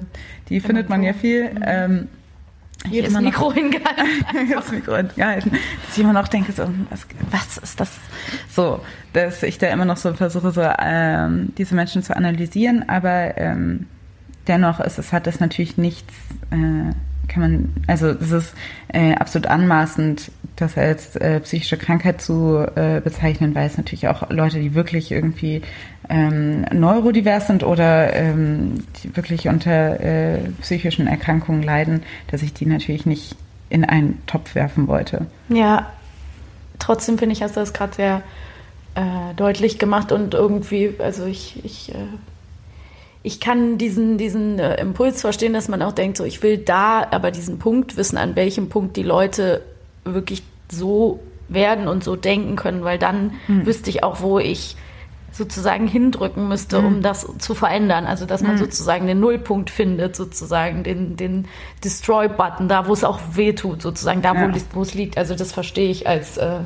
[0.49, 1.07] die Kann findet man, so.
[1.07, 1.51] ja viel.
[1.51, 1.63] Mhm.
[1.65, 2.09] Ähm,
[2.91, 4.49] jedes Mikro hingehalten.
[4.49, 5.51] jedes Mikro hingehalten.
[5.51, 7.91] Dass ich immer noch denke, so, was, was ist das?
[8.51, 8.81] So,
[9.13, 13.87] dass ich da immer noch so versuche, so ähm, diese Menschen zu analysieren, aber ähm,
[14.47, 16.13] dennoch ist es, hat das natürlich nichts
[16.51, 16.93] äh,
[17.29, 18.55] kann man, also es ist
[18.89, 24.31] äh, absolut anmaßend, das als äh, psychische Krankheit zu äh, bezeichnen, weil es natürlich auch
[24.31, 25.63] Leute, die wirklich irgendwie
[26.09, 32.67] ähm, neurodivers sind oder ähm, die wirklich unter äh, psychischen Erkrankungen leiden, dass ich die
[32.67, 33.37] natürlich nicht
[33.69, 35.27] in einen Topf werfen wollte.
[35.49, 35.91] Ja,
[36.79, 38.23] trotzdem finde ich, hast du das gerade sehr
[38.95, 41.99] äh, deutlich gemacht und irgendwie, also ich, ich äh,
[43.27, 47.05] ich kann diesen, diesen äh, Impuls verstehen, dass man auch denkt, so ich will da
[47.11, 49.63] aber diesen Punkt wissen, an welchem Punkt die Leute
[50.05, 53.67] wirklich so werden und so denken können, weil dann hm.
[53.67, 54.77] wüsste ich auch, wo ich
[55.33, 56.87] sozusagen hindrücken müsste, hm.
[56.87, 58.07] um das zu verändern.
[58.07, 58.59] Also dass man hm.
[58.59, 61.49] sozusagen den Nullpunkt findet, sozusagen den, den
[61.83, 64.55] Destroy-Button, da wo es auch weh tut, sozusagen da, ja.
[64.73, 65.19] wo, es liegt.
[65.19, 66.61] Also das verstehe ich als, äh,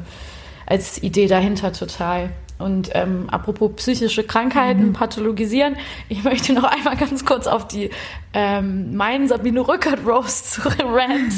[0.66, 2.28] als Idee dahinter total.
[2.60, 4.92] Und ähm, apropos psychische Krankheiten, mhm.
[4.92, 5.76] pathologisieren,
[6.08, 7.90] ich möchte noch einmal ganz kurz auf die
[8.32, 11.32] ähm, meinen Sabine Rückert Roast Rant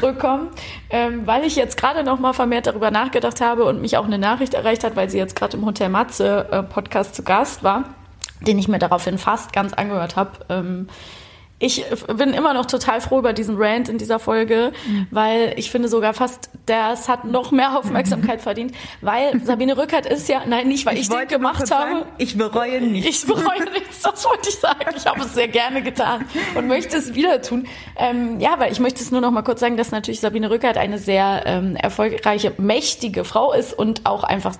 [0.00, 0.48] zurückkommen,
[0.90, 4.18] ähm, weil ich jetzt gerade noch mal vermehrt darüber nachgedacht habe und mich auch eine
[4.18, 7.84] Nachricht erreicht hat, weil sie jetzt gerade im Hotel Matze äh, Podcast zu Gast war,
[8.40, 10.30] den ich mir daraufhin fast ganz angehört habe.
[10.48, 10.88] Ähm,
[11.62, 11.84] ich
[12.16, 15.06] bin immer noch total froh über diesen Rant in dieser Folge, mhm.
[15.12, 18.42] weil ich finde sogar fast, das hat noch mehr Aufmerksamkeit mhm.
[18.42, 21.68] verdient, weil Sabine Rückert ist ja, nein, nicht, weil ich, ich den gemacht habe.
[21.68, 23.22] Sagen, ich bereue nichts.
[23.22, 24.92] Ich bereue nichts, das wollte ich sagen.
[24.96, 26.24] Ich habe es sehr gerne getan
[26.56, 27.68] und möchte es wieder tun.
[27.96, 30.76] Ähm, ja, weil ich möchte es nur noch mal kurz sagen, dass natürlich Sabine Rückert
[30.76, 34.56] eine sehr ähm, erfolgreiche, mächtige Frau ist und auch einfach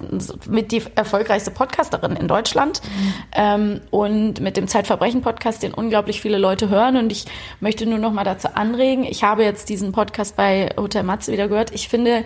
[0.48, 3.14] mit die erfolgreichste Podcasterin in Deutschland mhm.
[3.32, 7.04] ähm, und mit dem Zeitverbrechen-Podcast, den unglaublich viele Leute hören hören.
[7.04, 7.26] Und ich
[7.60, 9.04] möchte nur noch mal dazu anregen.
[9.04, 11.72] Ich habe jetzt diesen Podcast bei Hotel Matze wieder gehört.
[11.74, 12.24] Ich finde,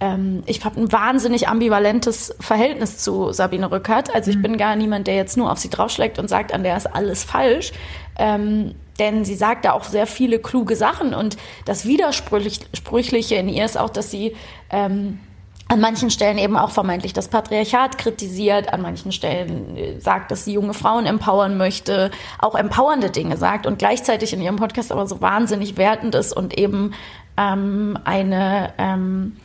[0.00, 4.14] ähm, ich habe ein wahnsinnig ambivalentes Verhältnis zu Sabine Rückert.
[4.14, 4.42] Also ich mhm.
[4.42, 7.24] bin gar niemand, der jetzt nur auf sie draufschlägt und sagt, an der ist alles
[7.24, 7.72] falsch.
[8.18, 13.66] Ähm, denn sie sagt da auch sehr viele kluge Sachen und das Widersprüchliche in ihr
[13.66, 14.34] ist auch, dass sie
[14.70, 15.20] ähm,
[15.68, 20.44] an manchen Stellen eben auch vermeintlich das Patriarchat kritisiert, an manchen Stellen äh, sagt, dass
[20.44, 25.06] sie junge Frauen empowern möchte, auch empowernde Dinge sagt und gleichzeitig in ihrem Podcast aber
[25.06, 26.94] so wahnsinnig wertend ist und eben
[27.36, 29.36] ähm, eine ähm,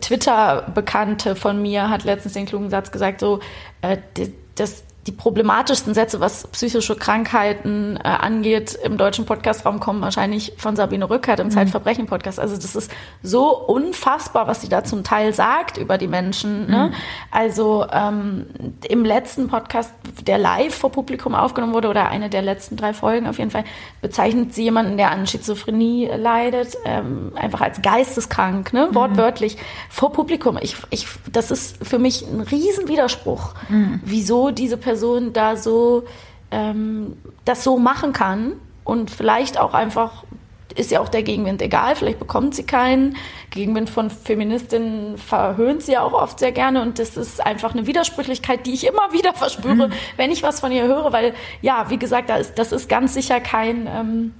[0.00, 3.40] Twitter-Bekannte von mir hat letztens den klugen Satz gesagt, so,
[3.82, 3.98] äh,
[4.54, 10.76] das, die problematischsten Sätze, was psychische Krankheiten äh, angeht, im deutschen Podcastraum kommen wahrscheinlich von
[10.76, 11.52] Sabine Rückert im mhm.
[11.52, 12.38] Zeitverbrechen-Podcast.
[12.38, 16.70] Also das ist so unfassbar, was sie da zum Teil sagt über die Menschen.
[16.70, 16.88] Ne?
[16.88, 16.94] Mhm.
[17.30, 18.46] Also ähm,
[18.86, 19.90] im letzten Podcast,
[20.26, 23.64] der live vor Publikum aufgenommen wurde, oder eine der letzten drei Folgen auf jeden Fall,
[24.02, 28.88] bezeichnet sie jemanden, der an Schizophrenie leidet, ähm, einfach als geisteskrank, ne?
[28.90, 28.94] Mhm.
[28.94, 29.56] wortwörtlich,
[29.88, 30.58] vor Publikum.
[30.60, 34.00] Ich, ich, das ist für mich ein Riesenwiderspruch, mhm.
[34.04, 36.02] wieso diese Person Person da so
[36.50, 40.24] ähm, das so machen kann und vielleicht auch einfach
[40.74, 43.16] ist ja auch der Gegenwind egal, vielleicht bekommt sie keinen.
[43.50, 47.86] Gegenwind von Feministinnen verhöhnt sie ja auch oft sehr gerne und das ist einfach eine
[47.86, 49.92] Widersprüchlichkeit, die ich immer wieder verspüre, mhm.
[50.16, 53.14] wenn ich was von ihr höre, weil ja, wie gesagt, da ist, das ist ganz
[53.14, 54.34] sicher kein ähm,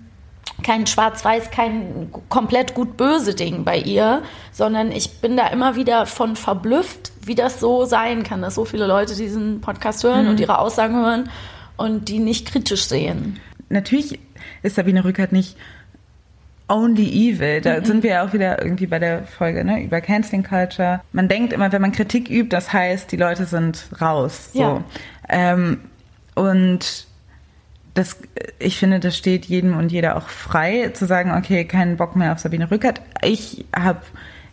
[0.62, 6.36] kein Schwarz-Weiß, kein komplett gut-böse Ding bei ihr, sondern ich bin da immer wieder von
[6.36, 10.30] verblüfft, wie das so sein kann, dass so viele Leute diesen Podcast hören mhm.
[10.30, 11.30] und ihre Aussagen hören
[11.76, 13.40] und die nicht kritisch sehen.
[13.68, 14.18] Natürlich
[14.62, 15.56] ist Sabine Rückert nicht
[16.68, 17.60] only evil.
[17.60, 17.84] Da mhm.
[17.84, 21.00] sind wir ja auch wieder irgendwie bei der Folge ne, über Canceling Culture.
[21.12, 24.50] Man denkt immer, wenn man Kritik übt, das heißt, die Leute sind raus.
[24.52, 24.60] So.
[24.60, 24.84] Ja.
[25.28, 25.80] Ähm,
[26.34, 27.06] und
[28.00, 28.16] das,
[28.58, 32.32] ich finde, das steht jedem und jeder auch frei, zu sagen, okay, keinen Bock mehr
[32.32, 33.02] auf Sabine Rückert.
[33.22, 34.00] Ich habe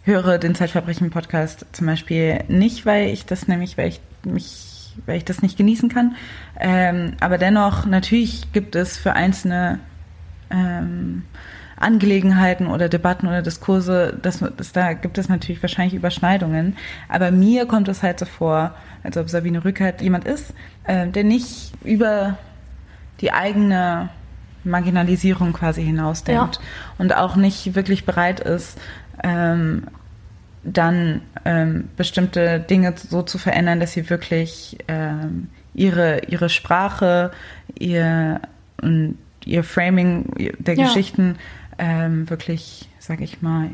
[0.04, 5.26] höre den Zeitverbrechen-Podcast zum Beispiel nicht, weil ich das nämlich, weil ich mich, weil ich
[5.26, 6.16] das nicht genießen kann.
[6.60, 9.80] Ähm, aber dennoch, natürlich gibt es für einzelne
[10.50, 11.24] ähm,
[11.78, 16.76] Angelegenheiten oder Debatten oder Diskurse, das, das, da gibt es natürlich wahrscheinlich Überschneidungen.
[17.08, 21.24] Aber mir kommt es halt so vor, als ob Sabine Rückert jemand ist, äh, der
[21.24, 22.38] nicht über
[23.22, 24.10] die eigene
[24.64, 26.62] Marginalisierung quasi hinausdenkt ja.
[26.98, 28.78] und auch nicht wirklich bereit ist,
[29.24, 29.84] ähm,
[30.64, 37.32] dann ähm, bestimmte Dinge so zu verändern, dass sie wirklich ähm, ihre, ihre Sprache,
[37.80, 38.42] ihr,
[39.46, 40.86] ihr Framing der ja.
[40.86, 41.38] Geschichten
[41.78, 43.70] ähm, wirklich, sag ich mal,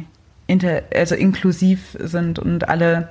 [0.45, 3.09] inter, also inklusiv sind und alle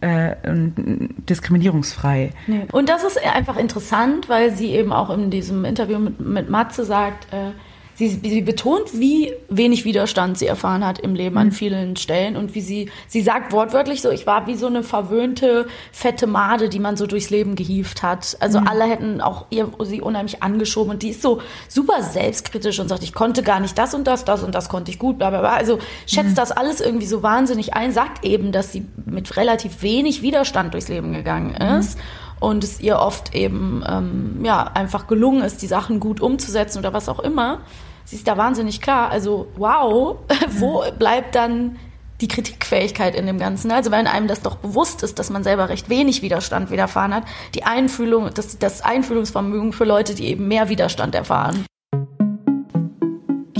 [0.00, 2.30] äh, diskriminierungsfrei.
[2.46, 2.66] Nee.
[2.72, 6.84] Und das ist einfach interessant, weil sie eben auch in diesem Interview mit, mit Matze
[6.84, 7.50] sagt, äh,
[8.08, 11.40] sie, sie betont, wie wenig Widerstand sie erfahren hat im Leben mhm.
[11.40, 14.82] an vielen Stellen und wie sie, sie sagt wortwörtlich so, ich war wie so eine
[14.82, 18.38] verwöhnte, fette Made, die man so durchs Leben gehievt hat.
[18.40, 18.68] Also mhm.
[18.68, 23.02] alle hätten auch ihr, sie unheimlich angeschoben und die ist so super selbstkritisch und sagt,
[23.02, 25.40] ich konnte gar nicht das und das, das und das konnte ich gut, bla bla
[25.40, 25.52] bla.
[25.54, 26.34] Also schätzt mhm.
[26.36, 30.88] das alles irgendwie so wahnsinnig ein, sagt eben, dass sie mit relativ wenig Widerstand durchs
[30.88, 31.78] Leben gegangen mhm.
[31.78, 31.98] ist
[32.40, 36.94] und es ihr oft eben ähm, ja einfach gelungen ist, die Sachen gut umzusetzen oder
[36.94, 37.60] was auch immer
[38.10, 39.10] sie ist da wahnsinnig klar.
[39.10, 40.16] Also wow,
[40.58, 41.76] wo bleibt dann
[42.20, 43.70] die Kritikfähigkeit in dem Ganzen?
[43.70, 47.24] Also wenn einem das doch bewusst ist, dass man selber recht wenig Widerstand widerfahren hat,
[47.54, 51.64] die Einfühlung, das, das Einfühlungsvermögen für Leute, die eben mehr Widerstand erfahren.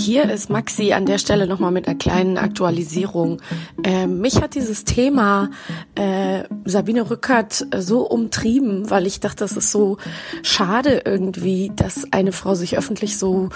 [0.01, 3.43] Hier ist Maxi an der Stelle nochmal mit einer kleinen Aktualisierung.
[3.85, 5.51] Äh, mich hat dieses Thema
[5.95, 9.99] äh, Sabine Rückert so umtrieben, weil ich dachte, das ist so
[10.43, 13.51] schade irgendwie, dass eine Frau sich öffentlich so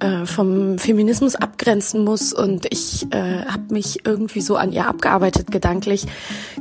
[0.00, 2.34] äh, vom Feminismus abgrenzen muss.
[2.34, 6.04] Und ich äh, habe mich irgendwie so an ihr abgearbeitet gedanklich,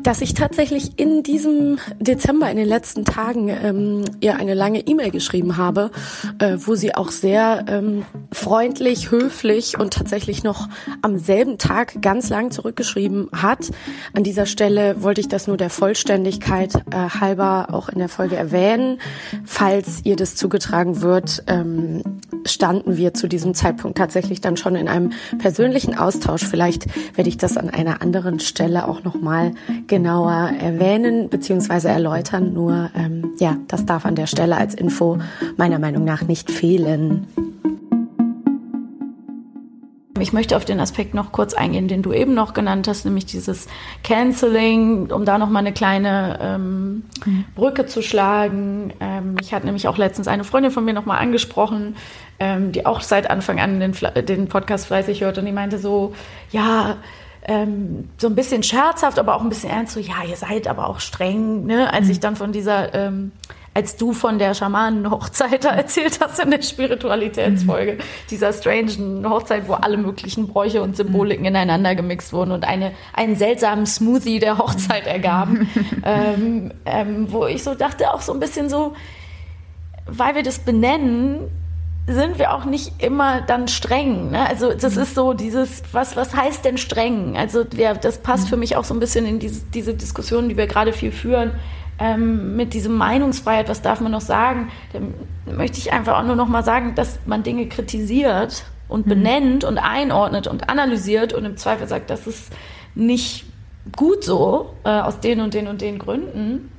[0.04, 5.12] dass ich tatsächlich in diesem Dezember, in den letzten Tagen, ähm, ihr eine lange E-Mail
[5.12, 5.92] geschrieben habe,
[6.40, 10.68] äh, wo sie auch sehr ähm, freundlich, höflich und tatsächlich noch
[11.02, 13.70] am selben Tag ganz lang zurückgeschrieben hat.
[14.14, 18.36] An dieser Stelle wollte ich das nur der Vollständigkeit äh, halber auch in der Folge
[18.36, 19.00] erwähnen.
[19.46, 22.04] Falls ihr das zugetragen wird, ähm,
[22.46, 26.46] standen wir zu diesem Zeitpunkt tatsächlich dann schon in einem persönlichen Austausch.
[26.46, 29.54] Vielleicht werde ich das an einer anderen Stelle auch nochmal
[29.88, 31.88] genauer erwähnen bzw.
[31.88, 32.54] erläutern.
[32.54, 35.18] Nur ähm, ja, das darf an der Stelle als Info
[35.58, 37.28] meiner Meinung nach nicht fehlen.
[40.22, 43.26] Ich möchte auf den Aspekt noch kurz eingehen, den du eben noch genannt hast, nämlich
[43.26, 43.68] dieses
[44.04, 47.46] Canceling, um da noch mal eine kleine ähm, mhm.
[47.56, 48.94] Brücke zu schlagen.
[49.00, 51.96] Ähm, ich hatte nämlich auch letztens eine Freundin von mir noch mal angesprochen,
[52.40, 53.96] ähm, die auch seit Anfang an den,
[54.26, 56.14] den Podcast fleißig hört und die meinte so,
[56.52, 56.98] ja,
[57.48, 60.88] ähm, so ein bisschen scherzhaft, aber auch ein bisschen ernst, so, ja, ihr seid aber
[60.88, 61.92] auch streng, ne?
[61.94, 62.12] Als mhm.
[62.12, 63.32] ich dann von dieser, ähm,
[63.78, 68.28] als du von der Schamanen-Hochzeit erzählt hast in der Spiritualitätsfolge, mhm.
[68.32, 71.50] dieser strangen Hochzeit, wo alle möglichen Bräuche und Symboliken mhm.
[71.50, 75.12] ineinander gemixt wurden und eine, einen seltsamen Smoothie der Hochzeit mhm.
[75.12, 75.70] ergaben,
[76.04, 78.96] ähm, ähm, wo ich so dachte, auch so ein bisschen so,
[80.08, 81.42] weil wir das benennen,
[82.08, 84.32] sind wir auch nicht immer dann streng.
[84.32, 84.50] Ne?
[84.50, 85.02] Also das mhm.
[85.04, 87.38] ist so dieses, was, was heißt denn streng?
[87.38, 88.50] Also ja, das passt mhm.
[88.50, 91.52] für mich auch so ein bisschen in diese, diese Diskussion, die wir gerade viel führen,
[92.00, 94.70] ähm, mit diesem Meinungsfreiheit, was darf man noch sagen?
[94.94, 95.00] Da
[95.52, 99.10] möchte ich einfach auch nur noch mal sagen, dass man Dinge kritisiert und mhm.
[99.10, 102.52] benennt und einordnet und analysiert und im Zweifel sagt, das ist
[102.96, 103.46] nicht
[103.96, 106.72] gut so, äh, aus den und den und den Gründen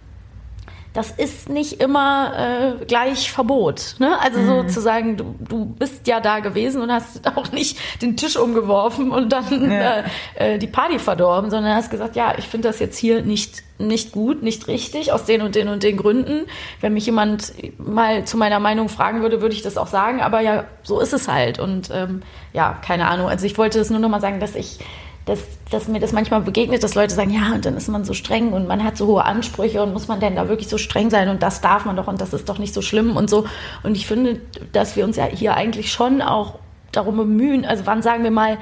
[0.99, 3.95] das ist nicht immer äh, gleich Verbot.
[4.01, 4.19] Ne?
[4.21, 4.47] Also mhm.
[4.49, 9.33] sozusagen, du, du bist ja da gewesen und hast auch nicht den Tisch umgeworfen und
[9.33, 10.03] dann ja.
[10.35, 13.63] äh, äh die Party verdorben, sondern hast gesagt, ja, ich finde das jetzt hier nicht
[13.81, 16.47] nicht gut, nicht richtig, aus den und den und den Gründen.
[16.81, 20.41] Wenn mich jemand mal zu meiner Meinung fragen würde, würde ich das auch sagen, aber
[20.41, 21.61] ja, so ist es halt.
[21.61, 22.23] Und ähm,
[22.53, 23.29] ja, keine Ahnung.
[23.29, 24.81] Also ich wollte das nur noch mal sagen, dass ich
[25.29, 28.15] dass, dass mir das manchmal begegnet, dass Leute sagen, ja, und dann ist man so
[28.15, 31.11] streng und man hat so hohe Ansprüche und muss man denn da wirklich so streng
[31.11, 33.47] sein und das darf man doch und das ist doch nicht so schlimm und so.
[33.83, 34.41] Und ich finde,
[34.73, 36.59] dass wir uns ja hier eigentlich schon auch
[36.93, 38.57] darum bemühen, also wann sagen wir mal,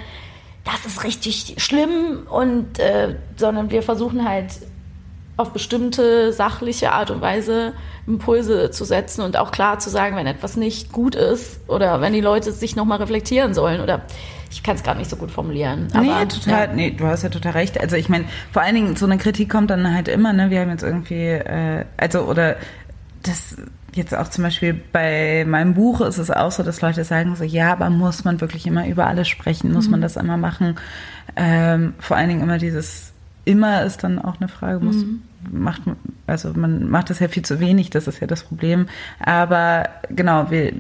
[0.65, 4.51] das ist richtig schlimm und äh, sondern wir versuchen halt
[5.37, 7.75] auf bestimmte sachliche Art und Weise
[8.07, 12.13] Impulse zu setzen und auch klar zu sagen, wenn etwas nicht gut ist oder wenn
[12.13, 14.03] die Leute sich nochmal reflektieren sollen oder
[14.57, 15.89] ich kann es gerade nicht so gut formulieren.
[15.93, 16.73] Aber, nee, total, ja.
[16.73, 17.79] nee, du hast ja total recht.
[17.79, 20.61] Also ich meine, vor allen Dingen, so eine Kritik kommt dann halt immer, ne, wir
[20.61, 22.57] haben jetzt irgendwie, äh, also, oder
[23.23, 23.57] das
[23.93, 27.45] jetzt auch zum Beispiel bei meinem Buch ist es auch so, dass Leute sagen so,
[27.45, 29.73] ja, aber muss man wirklich immer über alles sprechen?
[29.73, 29.93] Muss mhm.
[29.93, 30.77] man das immer machen?
[31.37, 33.13] Ähm, vor allen Dingen immer dieses,
[33.47, 35.23] immer ist dann auch eine Frage, muss, mhm
[35.53, 35.83] macht,
[36.27, 38.89] also man macht das ja viel zu wenig, das ist ja das Problem.
[39.21, 40.73] Aber genau, wir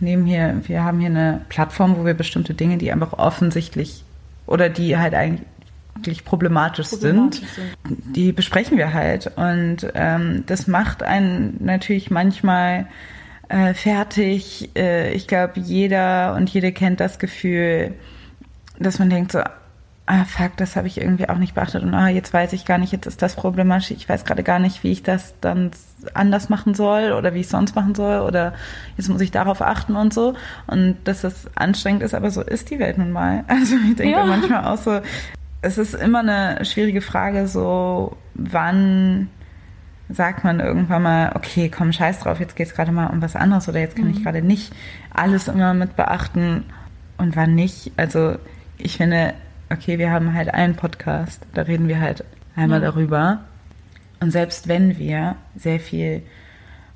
[0.00, 4.04] nehmen hier, wir haben hier eine Plattform, wo wir bestimmte Dinge, die einfach offensichtlich
[4.46, 9.32] oder die halt eigentlich problematisch, problematisch sind, sind, die besprechen wir halt.
[9.36, 12.86] Und ähm, das macht einen natürlich manchmal
[13.48, 14.70] äh, fertig.
[14.76, 17.94] Äh, ich glaube, jeder und jede kennt das Gefühl,
[18.78, 19.40] dass man denkt so,
[20.06, 22.78] ah fuck, das habe ich irgendwie auch nicht beachtet und ah, jetzt weiß ich gar
[22.78, 25.72] nicht, jetzt ist das problematisch, ich weiß gerade gar nicht, wie ich das dann
[26.14, 28.54] anders machen soll oder wie ich sonst machen soll oder
[28.96, 30.34] jetzt muss ich darauf achten und so
[30.68, 33.44] und dass das anstrengend ist, aber so ist die Welt nun mal.
[33.48, 34.24] Also ich denke ja.
[34.24, 35.00] manchmal auch so,
[35.62, 39.28] es ist immer eine schwierige Frage, so wann
[40.08, 43.34] sagt man irgendwann mal, okay, komm, scheiß drauf, jetzt geht es gerade mal um was
[43.34, 44.12] anderes oder jetzt kann mhm.
[44.12, 44.72] ich gerade nicht
[45.12, 46.64] alles immer mit beachten
[47.18, 47.90] und wann nicht.
[47.96, 48.36] Also
[48.78, 49.34] ich finde,
[49.70, 52.90] okay, wir haben halt einen Podcast, da reden wir halt einmal ja.
[52.90, 53.40] darüber.
[54.20, 56.22] Und selbst wenn wir sehr viel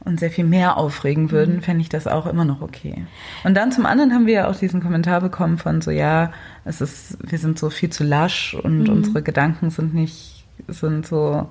[0.03, 1.63] und sehr viel mehr aufregen würden, mhm.
[1.63, 3.05] fände ich das auch immer noch okay.
[3.45, 6.33] Und dann zum anderen haben wir ja auch diesen Kommentar bekommen von so, ja,
[6.65, 8.89] es ist, wir sind so viel zu lasch und mhm.
[8.89, 11.51] unsere Gedanken sind nicht, sind so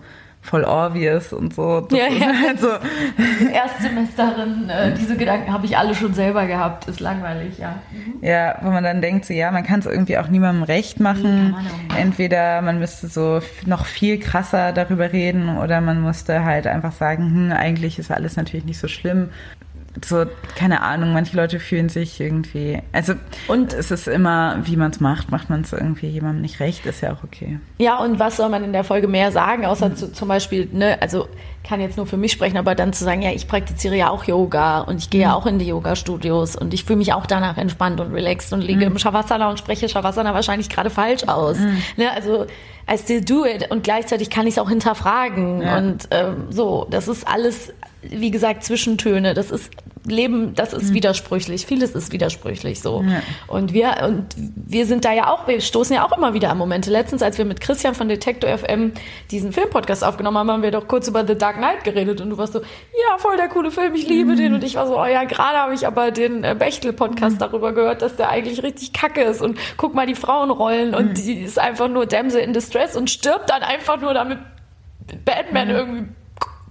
[0.50, 1.82] voll obvious und so.
[1.82, 2.34] Das ja, ja.
[2.34, 2.70] Halt so.
[3.54, 7.76] Erstsemesterin, äh, diese Gedanken habe ich alle schon selber gehabt, ist langweilig, ja.
[7.92, 8.26] Mhm.
[8.26, 11.52] Ja, wo man dann denkt, so ja, man kann es irgendwie auch niemandem recht machen.
[11.52, 11.66] Man
[11.98, 17.26] Entweder man müsste so noch viel krasser darüber reden oder man musste halt einfach sagen,
[17.26, 19.30] hm, eigentlich ist alles natürlich nicht so schlimm
[20.06, 20.26] so,
[20.56, 23.14] keine Ahnung, manche Leute fühlen sich irgendwie, also
[23.48, 26.86] und es ist immer, wie man es macht, macht man es irgendwie jemandem nicht recht,
[26.86, 27.60] ist ja auch okay.
[27.80, 29.96] Ja, und was soll man in der Folge mehr sagen, außer mhm.
[29.96, 31.28] zu, zum Beispiel, ne, also
[31.64, 34.24] kann jetzt nur für mich sprechen, aber dann zu sagen, ja, ich praktiziere ja auch
[34.24, 35.34] Yoga und ich gehe ja mhm.
[35.36, 38.86] auch in die Yoga-Studios und ich fühle mich auch danach entspannt und relaxed und liege
[38.86, 38.94] mhm.
[38.94, 41.58] im Shavasana und spreche Shavasana wahrscheinlich gerade falsch aus.
[41.60, 41.82] Mhm.
[41.98, 42.46] Ne, also
[42.92, 45.78] I still do it und gleichzeitig kann ich es auch hinterfragen ja.
[45.78, 47.72] und ähm, so, das ist alles
[48.02, 49.34] wie gesagt, Zwischentöne.
[49.34, 49.72] Das ist
[50.06, 50.96] Leben, das ist mhm.
[50.96, 51.66] widersprüchlich.
[51.66, 53.04] Vieles ist widersprüchlich so.
[53.04, 53.22] Ja.
[53.48, 56.58] Und wir, und wir sind da ja auch, wir stoßen ja auch immer wieder an
[56.58, 56.90] Momente.
[56.90, 58.94] Letztens, als wir mit Christian von Detektor FM
[59.32, 62.38] diesen Filmpodcast aufgenommen haben, haben wir doch kurz über The Dark Knight geredet und du
[62.38, 64.38] warst so, ja, voll der coole Film, ich liebe mhm.
[64.38, 64.54] den.
[64.54, 67.40] Und ich war so, oh ja, gerade habe ich aber den äh, Bechtel-Podcast mhm.
[67.40, 69.42] darüber gehört, dass der eigentlich richtig kacke ist.
[69.42, 71.14] Und guck mal die Frauenrollen und mhm.
[71.16, 74.40] die ist einfach nur Damsel in Distress und stirbt dann einfach nur damit
[75.26, 76.06] Batman irgendwie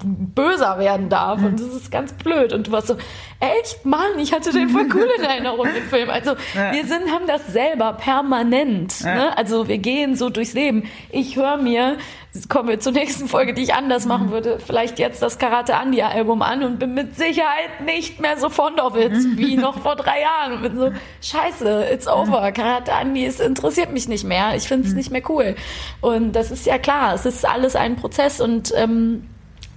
[0.05, 1.43] böser werden darf.
[1.43, 2.53] Und das ist ganz blöd.
[2.53, 2.97] Und du warst so,
[3.41, 6.11] echt, Mann, ich hatte den voll cool in Erinnerung, den Film.
[6.11, 6.73] Also ja.
[6.73, 9.01] wir sind, haben das selber permanent.
[9.01, 9.15] Ja.
[9.15, 9.39] Ne?
[9.39, 10.89] Also wir gehen so durchs Leben.
[11.11, 11.97] Ich höre mir,
[12.49, 14.33] kommen wir zur nächsten Folge, die ich anders machen mhm.
[14.33, 18.49] würde, vielleicht jetzt das Karate Andy Album an und bin mit Sicherheit nicht mehr so
[18.49, 20.55] fond of it wie noch vor drei Jahren.
[20.55, 20.93] Und bin so,
[21.23, 22.53] scheiße, it's over.
[22.53, 24.55] Karate Andy, es interessiert mich nicht mehr.
[24.55, 24.99] Ich finde es mhm.
[24.99, 25.57] nicht mehr cool.
[26.01, 29.25] Und das ist ja klar, es ist alles ein Prozess und ähm,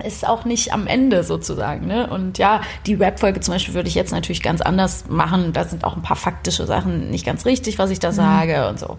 [0.03, 1.87] ist auch nicht am Ende sozusagen.
[1.87, 2.09] Ne?
[2.09, 5.53] Und ja, die Rap-Folge zum Beispiel würde ich jetzt natürlich ganz anders machen.
[5.53, 8.15] Da sind auch ein paar faktische Sachen nicht ganz richtig, was ich da mhm.
[8.15, 8.97] sage und so.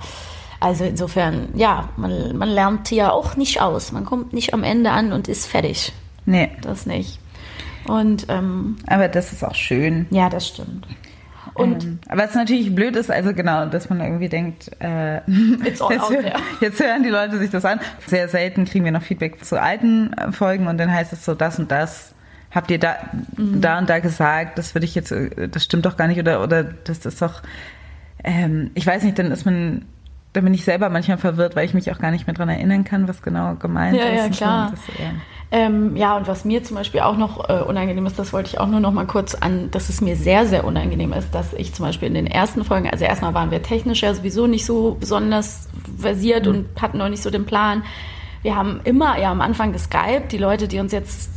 [0.61, 3.90] Also insofern, ja, man, man lernt hier auch nicht aus.
[3.90, 5.92] Man kommt nicht am Ende an und ist fertig.
[6.24, 6.50] Nee.
[6.61, 7.18] Das nicht.
[7.88, 10.07] Und, ähm, Aber das ist auch schön.
[10.11, 10.86] Ja, das stimmt.
[11.55, 15.16] Und ähm, aber es natürlich blöd ist, also genau, dass man irgendwie denkt, äh,
[15.64, 16.32] jetzt, there.
[16.61, 17.80] jetzt, hören die Leute sich das an.
[18.07, 21.34] Sehr selten kriegen wir noch Feedback zu alten äh, Folgen und dann heißt es so,
[21.34, 22.14] das und das
[22.50, 22.96] habt ihr da,
[23.36, 23.61] mhm.
[23.61, 26.42] da und da gesagt, das würde ich jetzt, äh, das stimmt doch gar nicht oder,
[26.42, 27.42] oder das ist doch,
[28.24, 29.84] ähm, ich weiß nicht, dann ist man,
[30.33, 32.85] dann bin ich selber manchmal verwirrt, weil ich mich auch gar nicht mehr dran erinnern
[32.85, 34.16] kann, was genau gemeint ja, ist.
[34.16, 34.70] Ja, klar.
[34.70, 35.11] Das, ja.
[35.55, 38.59] Ähm, ja, und was mir zum Beispiel auch noch äh, unangenehm ist, das wollte ich
[38.59, 41.74] auch nur noch mal kurz an, dass es mir sehr, sehr unangenehm ist, dass ich
[41.74, 44.97] zum Beispiel in den ersten Folgen, also erstmal waren wir technisch ja sowieso nicht so
[44.99, 45.68] besonders
[45.99, 46.53] versiert mhm.
[46.53, 47.83] und hatten noch nicht so den Plan.
[48.41, 50.33] Wir haben immer ja am Anfang geskypt.
[50.33, 51.30] Die Leute, die uns jetzt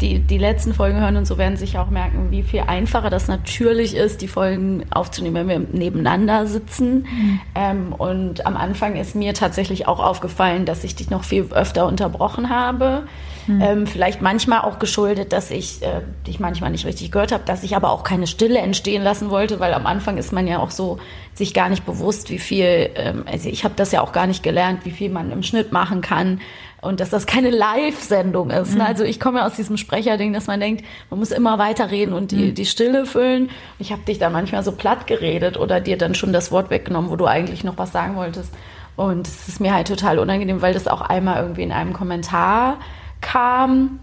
[0.00, 3.28] die, die letzten Folgen hören und so werden sich auch merken, wie viel einfacher das
[3.28, 7.06] natürlich ist, die Folgen aufzunehmen, wenn wir nebeneinander sitzen.
[7.10, 7.40] Mhm.
[7.54, 11.86] Ähm, und am Anfang ist mir tatsächlich auch aufgefallen, dass ich dich noch viel öfter
[11.86, 13.04] unterbrochen habe.
[13.46, 13.62] Mhm.
[13.62, 17.62] Ähm, vielleicht manchmal auch geschuldet, dass ich äh, dich manchmal nicht richtig gehört habe, dass
[17.62, 20.70] ich aber auch keine Stille entstehen lassen wollte, weil am Anfang ist man ja auch
[20.70, 20.98] so
[21.34, 24.42] sich gar nicht bewusst, wie viel, ähm, also ich habe das ja auch gar nicht
[24.42, 26.40] gelernt, wie viel man im Schnitt machen kann
[26.80, 28.74] und dass das keine Live-Sendung ist.
[28.74, 28.82] Ne?
[28.82, 28.88] Mhm.
[28.88, 32.30] Also ich komme ja aus diesem Sprecherding, dass man denkt, man muss immer weiterreden und
[32.30, 32.54] die, mhm.
[32.54, 33.50] die Stille füllen.
[33.78, 37.10] Ich habe dich da manchmal so platt geredet oder dir dann schon das Wort weggenommen,
[37.10, 38.52] wo du eigentlich noch was sagen wolltest.
[38.96, 42.78] Und es ist mir halt total unangenehm, weil das auch einmal irgendwie in einem Kommentar
[43.20, 44.00] kam.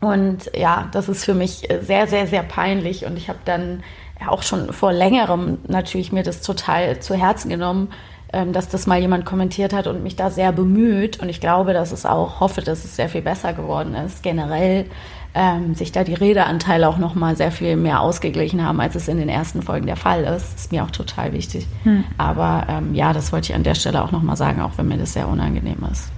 [0.00, 3.04] Und ja, das ist für mich sehr, sehr, sehr peinlich.
[3.04, 3.82] Und ich habe dann
[4.28, 7.88] auch schon vor längerem natürlich mir das total zu Herzen genommen,
[8.32, 11.20] ähm, dass das mal jemand kommentiert hat und mich da sehr bemüht.
[11.20, 14.22] Und ich glaube, dass es auch, hoffe, dass es sehr viel besser geworden ist.
[14.22, 14.86] Generell
[15.34, 19.08] ähm, sich da die Redeanteile auch noch mal sehr viel mehr ausgeglichen haben, als es
[19.08, 20.56] in den ersten Folgen der Fall ist.
[20.56, 21.66] Ist mir auch total wichtig.
[21.84, 22.04] Hm.
[22.18, 24.88] Aber ähm, ja, das wollte ich an der Stelle auch noch mal sagen, auch wenn
[24.88, 26.10] mir das sehr unangenehm ist.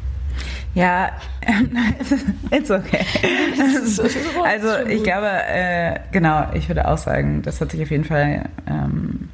[0.75, 1.11] Ja,
[2.51, 3.05] it's okay.
[4.43, 8.49] also ich glaube, äh, genau, ich würde auch sagen, das hat sich auf jeden Fall
[8.67, 9.29] ähm,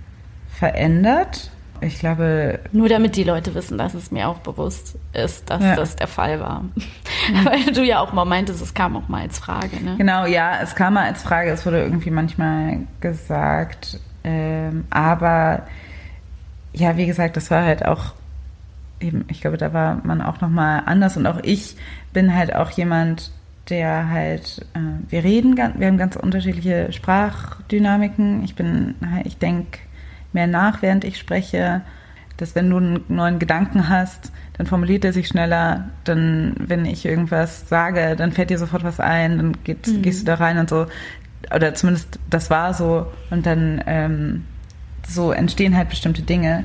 [0.51, 1.51] verändert.
[1.81, 2.59] Ich glaube.
[2.73, 5.77] Nur damit die Leute wissen, dass es mir auch bewusst ist, dass ja.
[5.77, 6.63] das der Fall war.
[6.63, 6.73] Mhm.
[7.45, 9.95] Weil du ja auch mal meintest, es kam auch mal als Frage, ne?
[9.97, 11.51] Genau, ja, es kam mal als Frage.
[11.51, 14.01] Es wurde irgendwie manchmal gesagt.
[14.25, 15.63] Ähm, aber
[16.73, 18.13] ja, wie gesagt, das war halt auch
[19.01, 21.17] eben, ich glaube, da war man auch nochmal anders.
[21.17, 21.77] Und auch ich
[22.13, 23.31] bin halt auch jemand,
[23.69, 28.43] der halt, äh, wir reden, wir haben ganz unterschiedliche Sprachdynamiken.
[28.45, 28.95] Ich bin,
[29.25, 29.79] ich denke
[30.33, 31.83] mehr nach, während ich spreche.
[32.37, 35.89] Dass wenn du einen neuen Gedanken hast, dann formuliert er sich schneller.
[36.05, 40.03] Dann, wenn ich irgendwas sage, dann fällt dir sofort was ein, dann geht, mhm.
[40.03, 40.87] gehst du da rein und so.
[41.55, 43.07] Oder zumindest das war so.
[43.31, 44.45] Und dann ähm,
[45.07, 46.65] so entstehen halt bestimmte Dinge.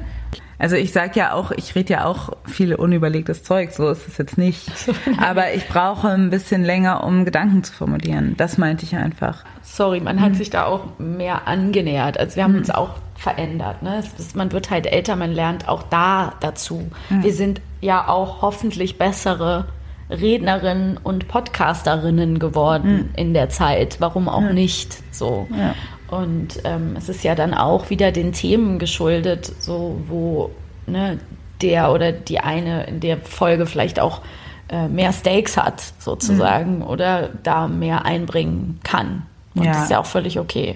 [0.60, 4.18] Also ich sage ja auch, ich rede ja auch viel unüberlegtes Zeug, so ist es
[4.18, 4.70] jetzt nicht.
[5.18, 8.36] Aber ich brauche ein bisschen länger, um Gedanken zu formulieren.
[8.38, 9.44] Das meinte ich einfach.
[9.62, 10.36] Sorry, man hat mhm.
[10.36, 12.20] sich da auch mehr angenähert.
[12.20, 12.60] Also wir haben mhm.
[12.60, 13.84] uns auch verändert.
[13.84, 14.00] Ne?
[14.00, 16.90] Ist, man wird halt älter, man lernt auch da dazu.
[17.10, 17.24] Mhm.
[17.24, 19.66] Wir sind ja auch hoffentlich bessere
[20.10, 23.10] Rednerinnen und Podcasterinnen geworden mhm.
[23.16, 23.98] in der Zeit.
[24.00, 25.48] Warum auch nicht so?
[25.58, 25.74] Ja.
[26.20, 30.51] Und ähm, es ist ja dann auch wieder den Themen geschuldet, so wo
[30.86, 31.20] ne,
[31.61, 34.22] der oder die eine in der Folge vielleicht auch
[34.70, 36.84] äh, mehr Stakes hat, sozusagen, mhm.
[36.84, 39.24] oder da mehr einbringen kann.
[39.55, 39.72] Und ja.
[39.72, 40.76] das ist ja auch völlig okay.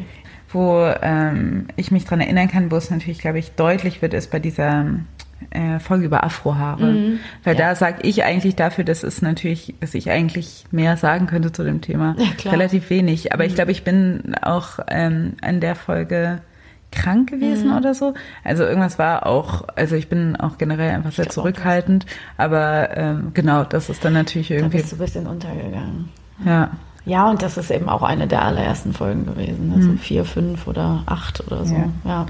[0.50, 4.32] Wo ähm, ich mich daran erinnern kann, wo es natürlich, glaube ich, deutlich wird, ist
[4.32, 5.17] bei dieser äh,
[5.80, 6.86] Folge über Afrohaare.
[6.86, 7.20] Mhm.
[7.44, 7.70] Weil ja.
[7.70, 11.64] da sage ich eigentlich dafür, dass es natürlich, dass ich eigentlich mehr sagen könnte zu
[11.64, 12.16] dem Thema.
[12.44, 13.34] Ja, Relativ wenig.
[13.34, 13.50] Aber mhm.
[13.50, 16.42] ich glaube, ich bin auch ähm, in der Folge
[16.92, 17.78] krank gewesen mhm.
[17.78, 18.14] oder so.
[18.44, 22.06] Also irgendwas war auch, also ich bin auch generell einfach sehr zurückhaltend.
[22.38, 24.78] Aber ähm, genau, das ist dann natürlich irgendwie.
[24.78, 26.10] Da bist du ein bisschen untergegangen.
[26.46, 26.72] Ja.
[27.06, 29.72] Ja, und das ist eben auch eine der allerersten Folgen gewesen.
[29.74, 29.98] Also mhm.
[29.98, 31.74] vier, fünf oder acht oder so.
[31.74, 31.90] Ja.
[32.04, 32.26] ja.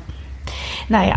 [0.87, 1.15] Naja,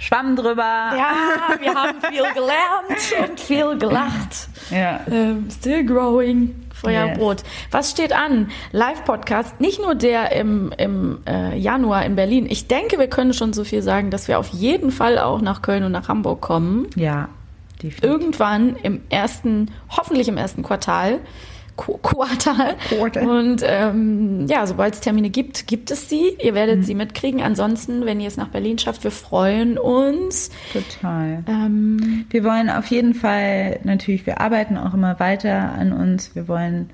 [0.00, 0.62] Schwamm drüber.
[0.62, 1.14] Ja,
[1.60, 4.48] wir haben viel gelernt und viel gelacht.
[4.70, 5.00] Ja.
[5.10, 6.54] Ähm, still growing.
[6.72, 7.44] Feuer yes.
[7.70, 8.50] Was steht an?
[8.72, 12.46] Live-Podcast, nicht nur der im, im äh, Januar in Berlin.
[12.48, 15.60] Ich denke, wir können schon so viel sagen, dass wir auf jeden Fall auch nach
[15.60, 16.86] Köln und nach Hamburg kommen.
[16.96, 17.28] Ja,
[17.82, 18.02] definitiv.
[18.02, 21.20] Irgendwann im ersten, hoffentlich im ersten Quartal.
[21.80, 22.76] Quartal.
[22.88, 23.26] Quartal.
[23.26, 26.36] Und ähm, ja, sobald es Termine gibt, gibt es sie.
[26.42, 26.82] Ihr werdet mhm.
[26.82, 27.40] sie mitkriegen.
[27.40, 30.50] Ansonsten, wenn ihr es nach Berlin schafft, wir freuen uns.
[30.72, 31.42] Total.
[31.48, 36.34] Ähm, wir wollen auf jeden Fall natürlich, wir arbeiten auch immer weiter an uns.
[36.34, 36.90] Wir wollen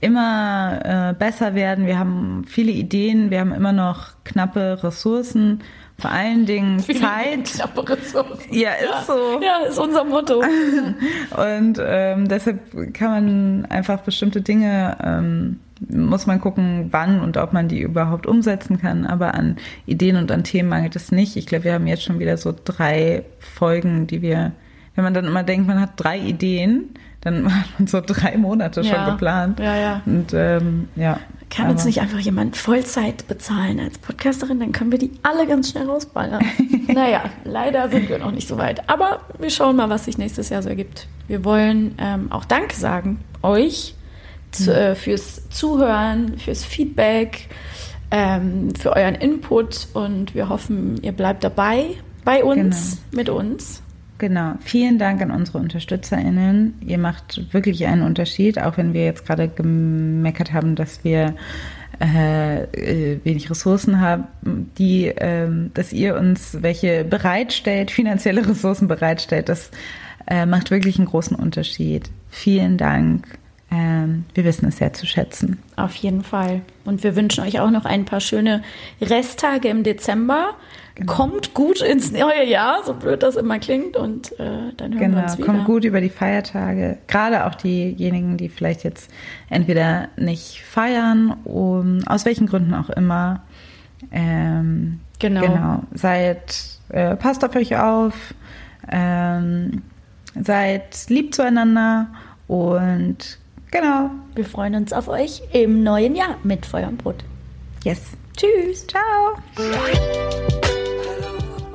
[0.00, 1.86] immer äh, besser werden.
[1.86, 3.30] Wir haben viele Ideen.
[3.30, 5.62] Wir haben immer noch knappe Ressourcen
[5.98, 7.44] vor allen Dingen Zeit.
[7.44, 8.38] Knappe Ressourcen.
[8.50, 9.40] Ja, ist so.
[9.40, 10.40] Ja, ist unser Motto.
[11.30, 17.52] Und ähm, deshalb kann man einfach bestimmte Dinge, ähm, muss man gucken, wann und ob
[17.52, 19.06] man die überhaupt umsetzen kann.
[19.06, 21.36] Aber an Ideen und an Themen mangelt es nicht.
[21.36, 24.52] Ich glaube, wir haben jetzt schon wieder so drei Folgen, die wir,
[24.94, 26.94] wenn man dann immer denkt, man hat drei Ideen,
[27.26, 28.94] dann hat man so drei Monate ja.
[28.94, 29.58] schon geplant.
[29.58, 30.02] Ja, ja.
[30.06, 31.18] Und ähm, ja.
[31.50, 35.70] Kann uns nicht einfach jemand Vollzeit bezahlen als Podcasterin, dann können wir die alle ganz
[35.70, 36.44] schnell rausballern.
[36.88, 38.88] naja, leider sind wir noch nicht so weit.
[38.88, 41.06] Aber wir schauen mal, was sich nächstes Jahr so ergibt.
[41.28, 43.94] Wir wollen ähm, auch Danke sagen euch
[44.50, 44.76] zu, mhm.
[44.76, 47.48] äh, fürs Zuhören, fürs Feedback,
[48.10, 51.90] ähm, für euren Input und wir hoffen, ihr bleibt dabei
[52.24, 53.18] bei uns, genau.
[53.18, 53.82] mit uns.
[54.18, 54.54] Genau.
[54.60, 56.74] Vielen Dank an unsere UnterstützerInnen.
[56.80, 61.34] Ihr macht wirklich einen Unterschied, auch wenn wir jetzt gerade gemeckert haben, dass wir
[62.00, 64.24] äh, äh, wenig Ressourcen haben,
[64.78, 69.48] die, äh, dass ihr uns welche bereitstellt, finanzielle Ressourcen bereitstellt.
[69.48, 69.70] Das
[70.26, 72.10] äh, macht wirklich einen großen Unterschied.
[72.30, 73.38] Vielen Dank.
[73.70, 75.58] Ähm, wir wissen es sehr zu schätzen.
[75.76, 76.60] Auf jeden Fall.
[76.84, 78.62] Und wir wünschen euch auch noch ein paar schöne
[79.00, 80.54] Resttage im Dezember.
[80.96, 81.12] Genau.
[81.12, 85.16] Kommt gut ins neue Jahr, so blöd das immer klingt, und äh, dann hören genau,
[85.18, 85.46] wir uns wieder.
[85.46, 86.96] Kommt gut über die Feiertage.
[87.06, 89.10] Gerade auch diejenigen, die vielleicht jetzt
[89.50, 93.42] entweder nicht feiern, um, aus welchen Gründen auch immer.
[94.10, 95.40] Ähm, genau.
[95.42, 95.82] genau.
[95.92, 98.14] Seid, äh, passt auf euch auf,
[98.90, 99.82] ähm,
[100.40, 102.06] seid lieb zueinander
[102.48, 103.38] und
[103.70, 104.12] genau.
[104.34, 107.22] Wir freuen uns auf euch im neuen Jahr mit Feuer und Brot.
[107.84, 108.16] Yes.
[108.36, 108.86] Tschüss.
[108.86, 109.36] Ciao.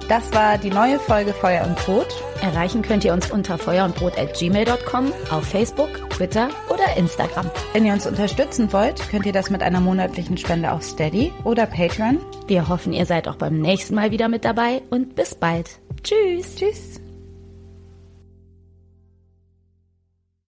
[0.07, 2.07] Das war die neue Folge Feuer und Brot.
[2.41, 7.49] Erreichen könnt ihr uns unter feuerundbrot.gmail.com, auf Facebook, Twitter oder Instagram.
[7.73, 11.65] Wenn ihr uns unterstützen wollt, könnt ihr das mit einer monatlichen Spende auf Steady oder
[11.65, 12.19] Patreon.
[12.47, 15.79] Wir hoffen, ihr seid auch beim nächsten Mal wieder mit dabei und bis bald.
[16.03, 16.55] Tschüss.
[16.55, 17.00] Tschüss.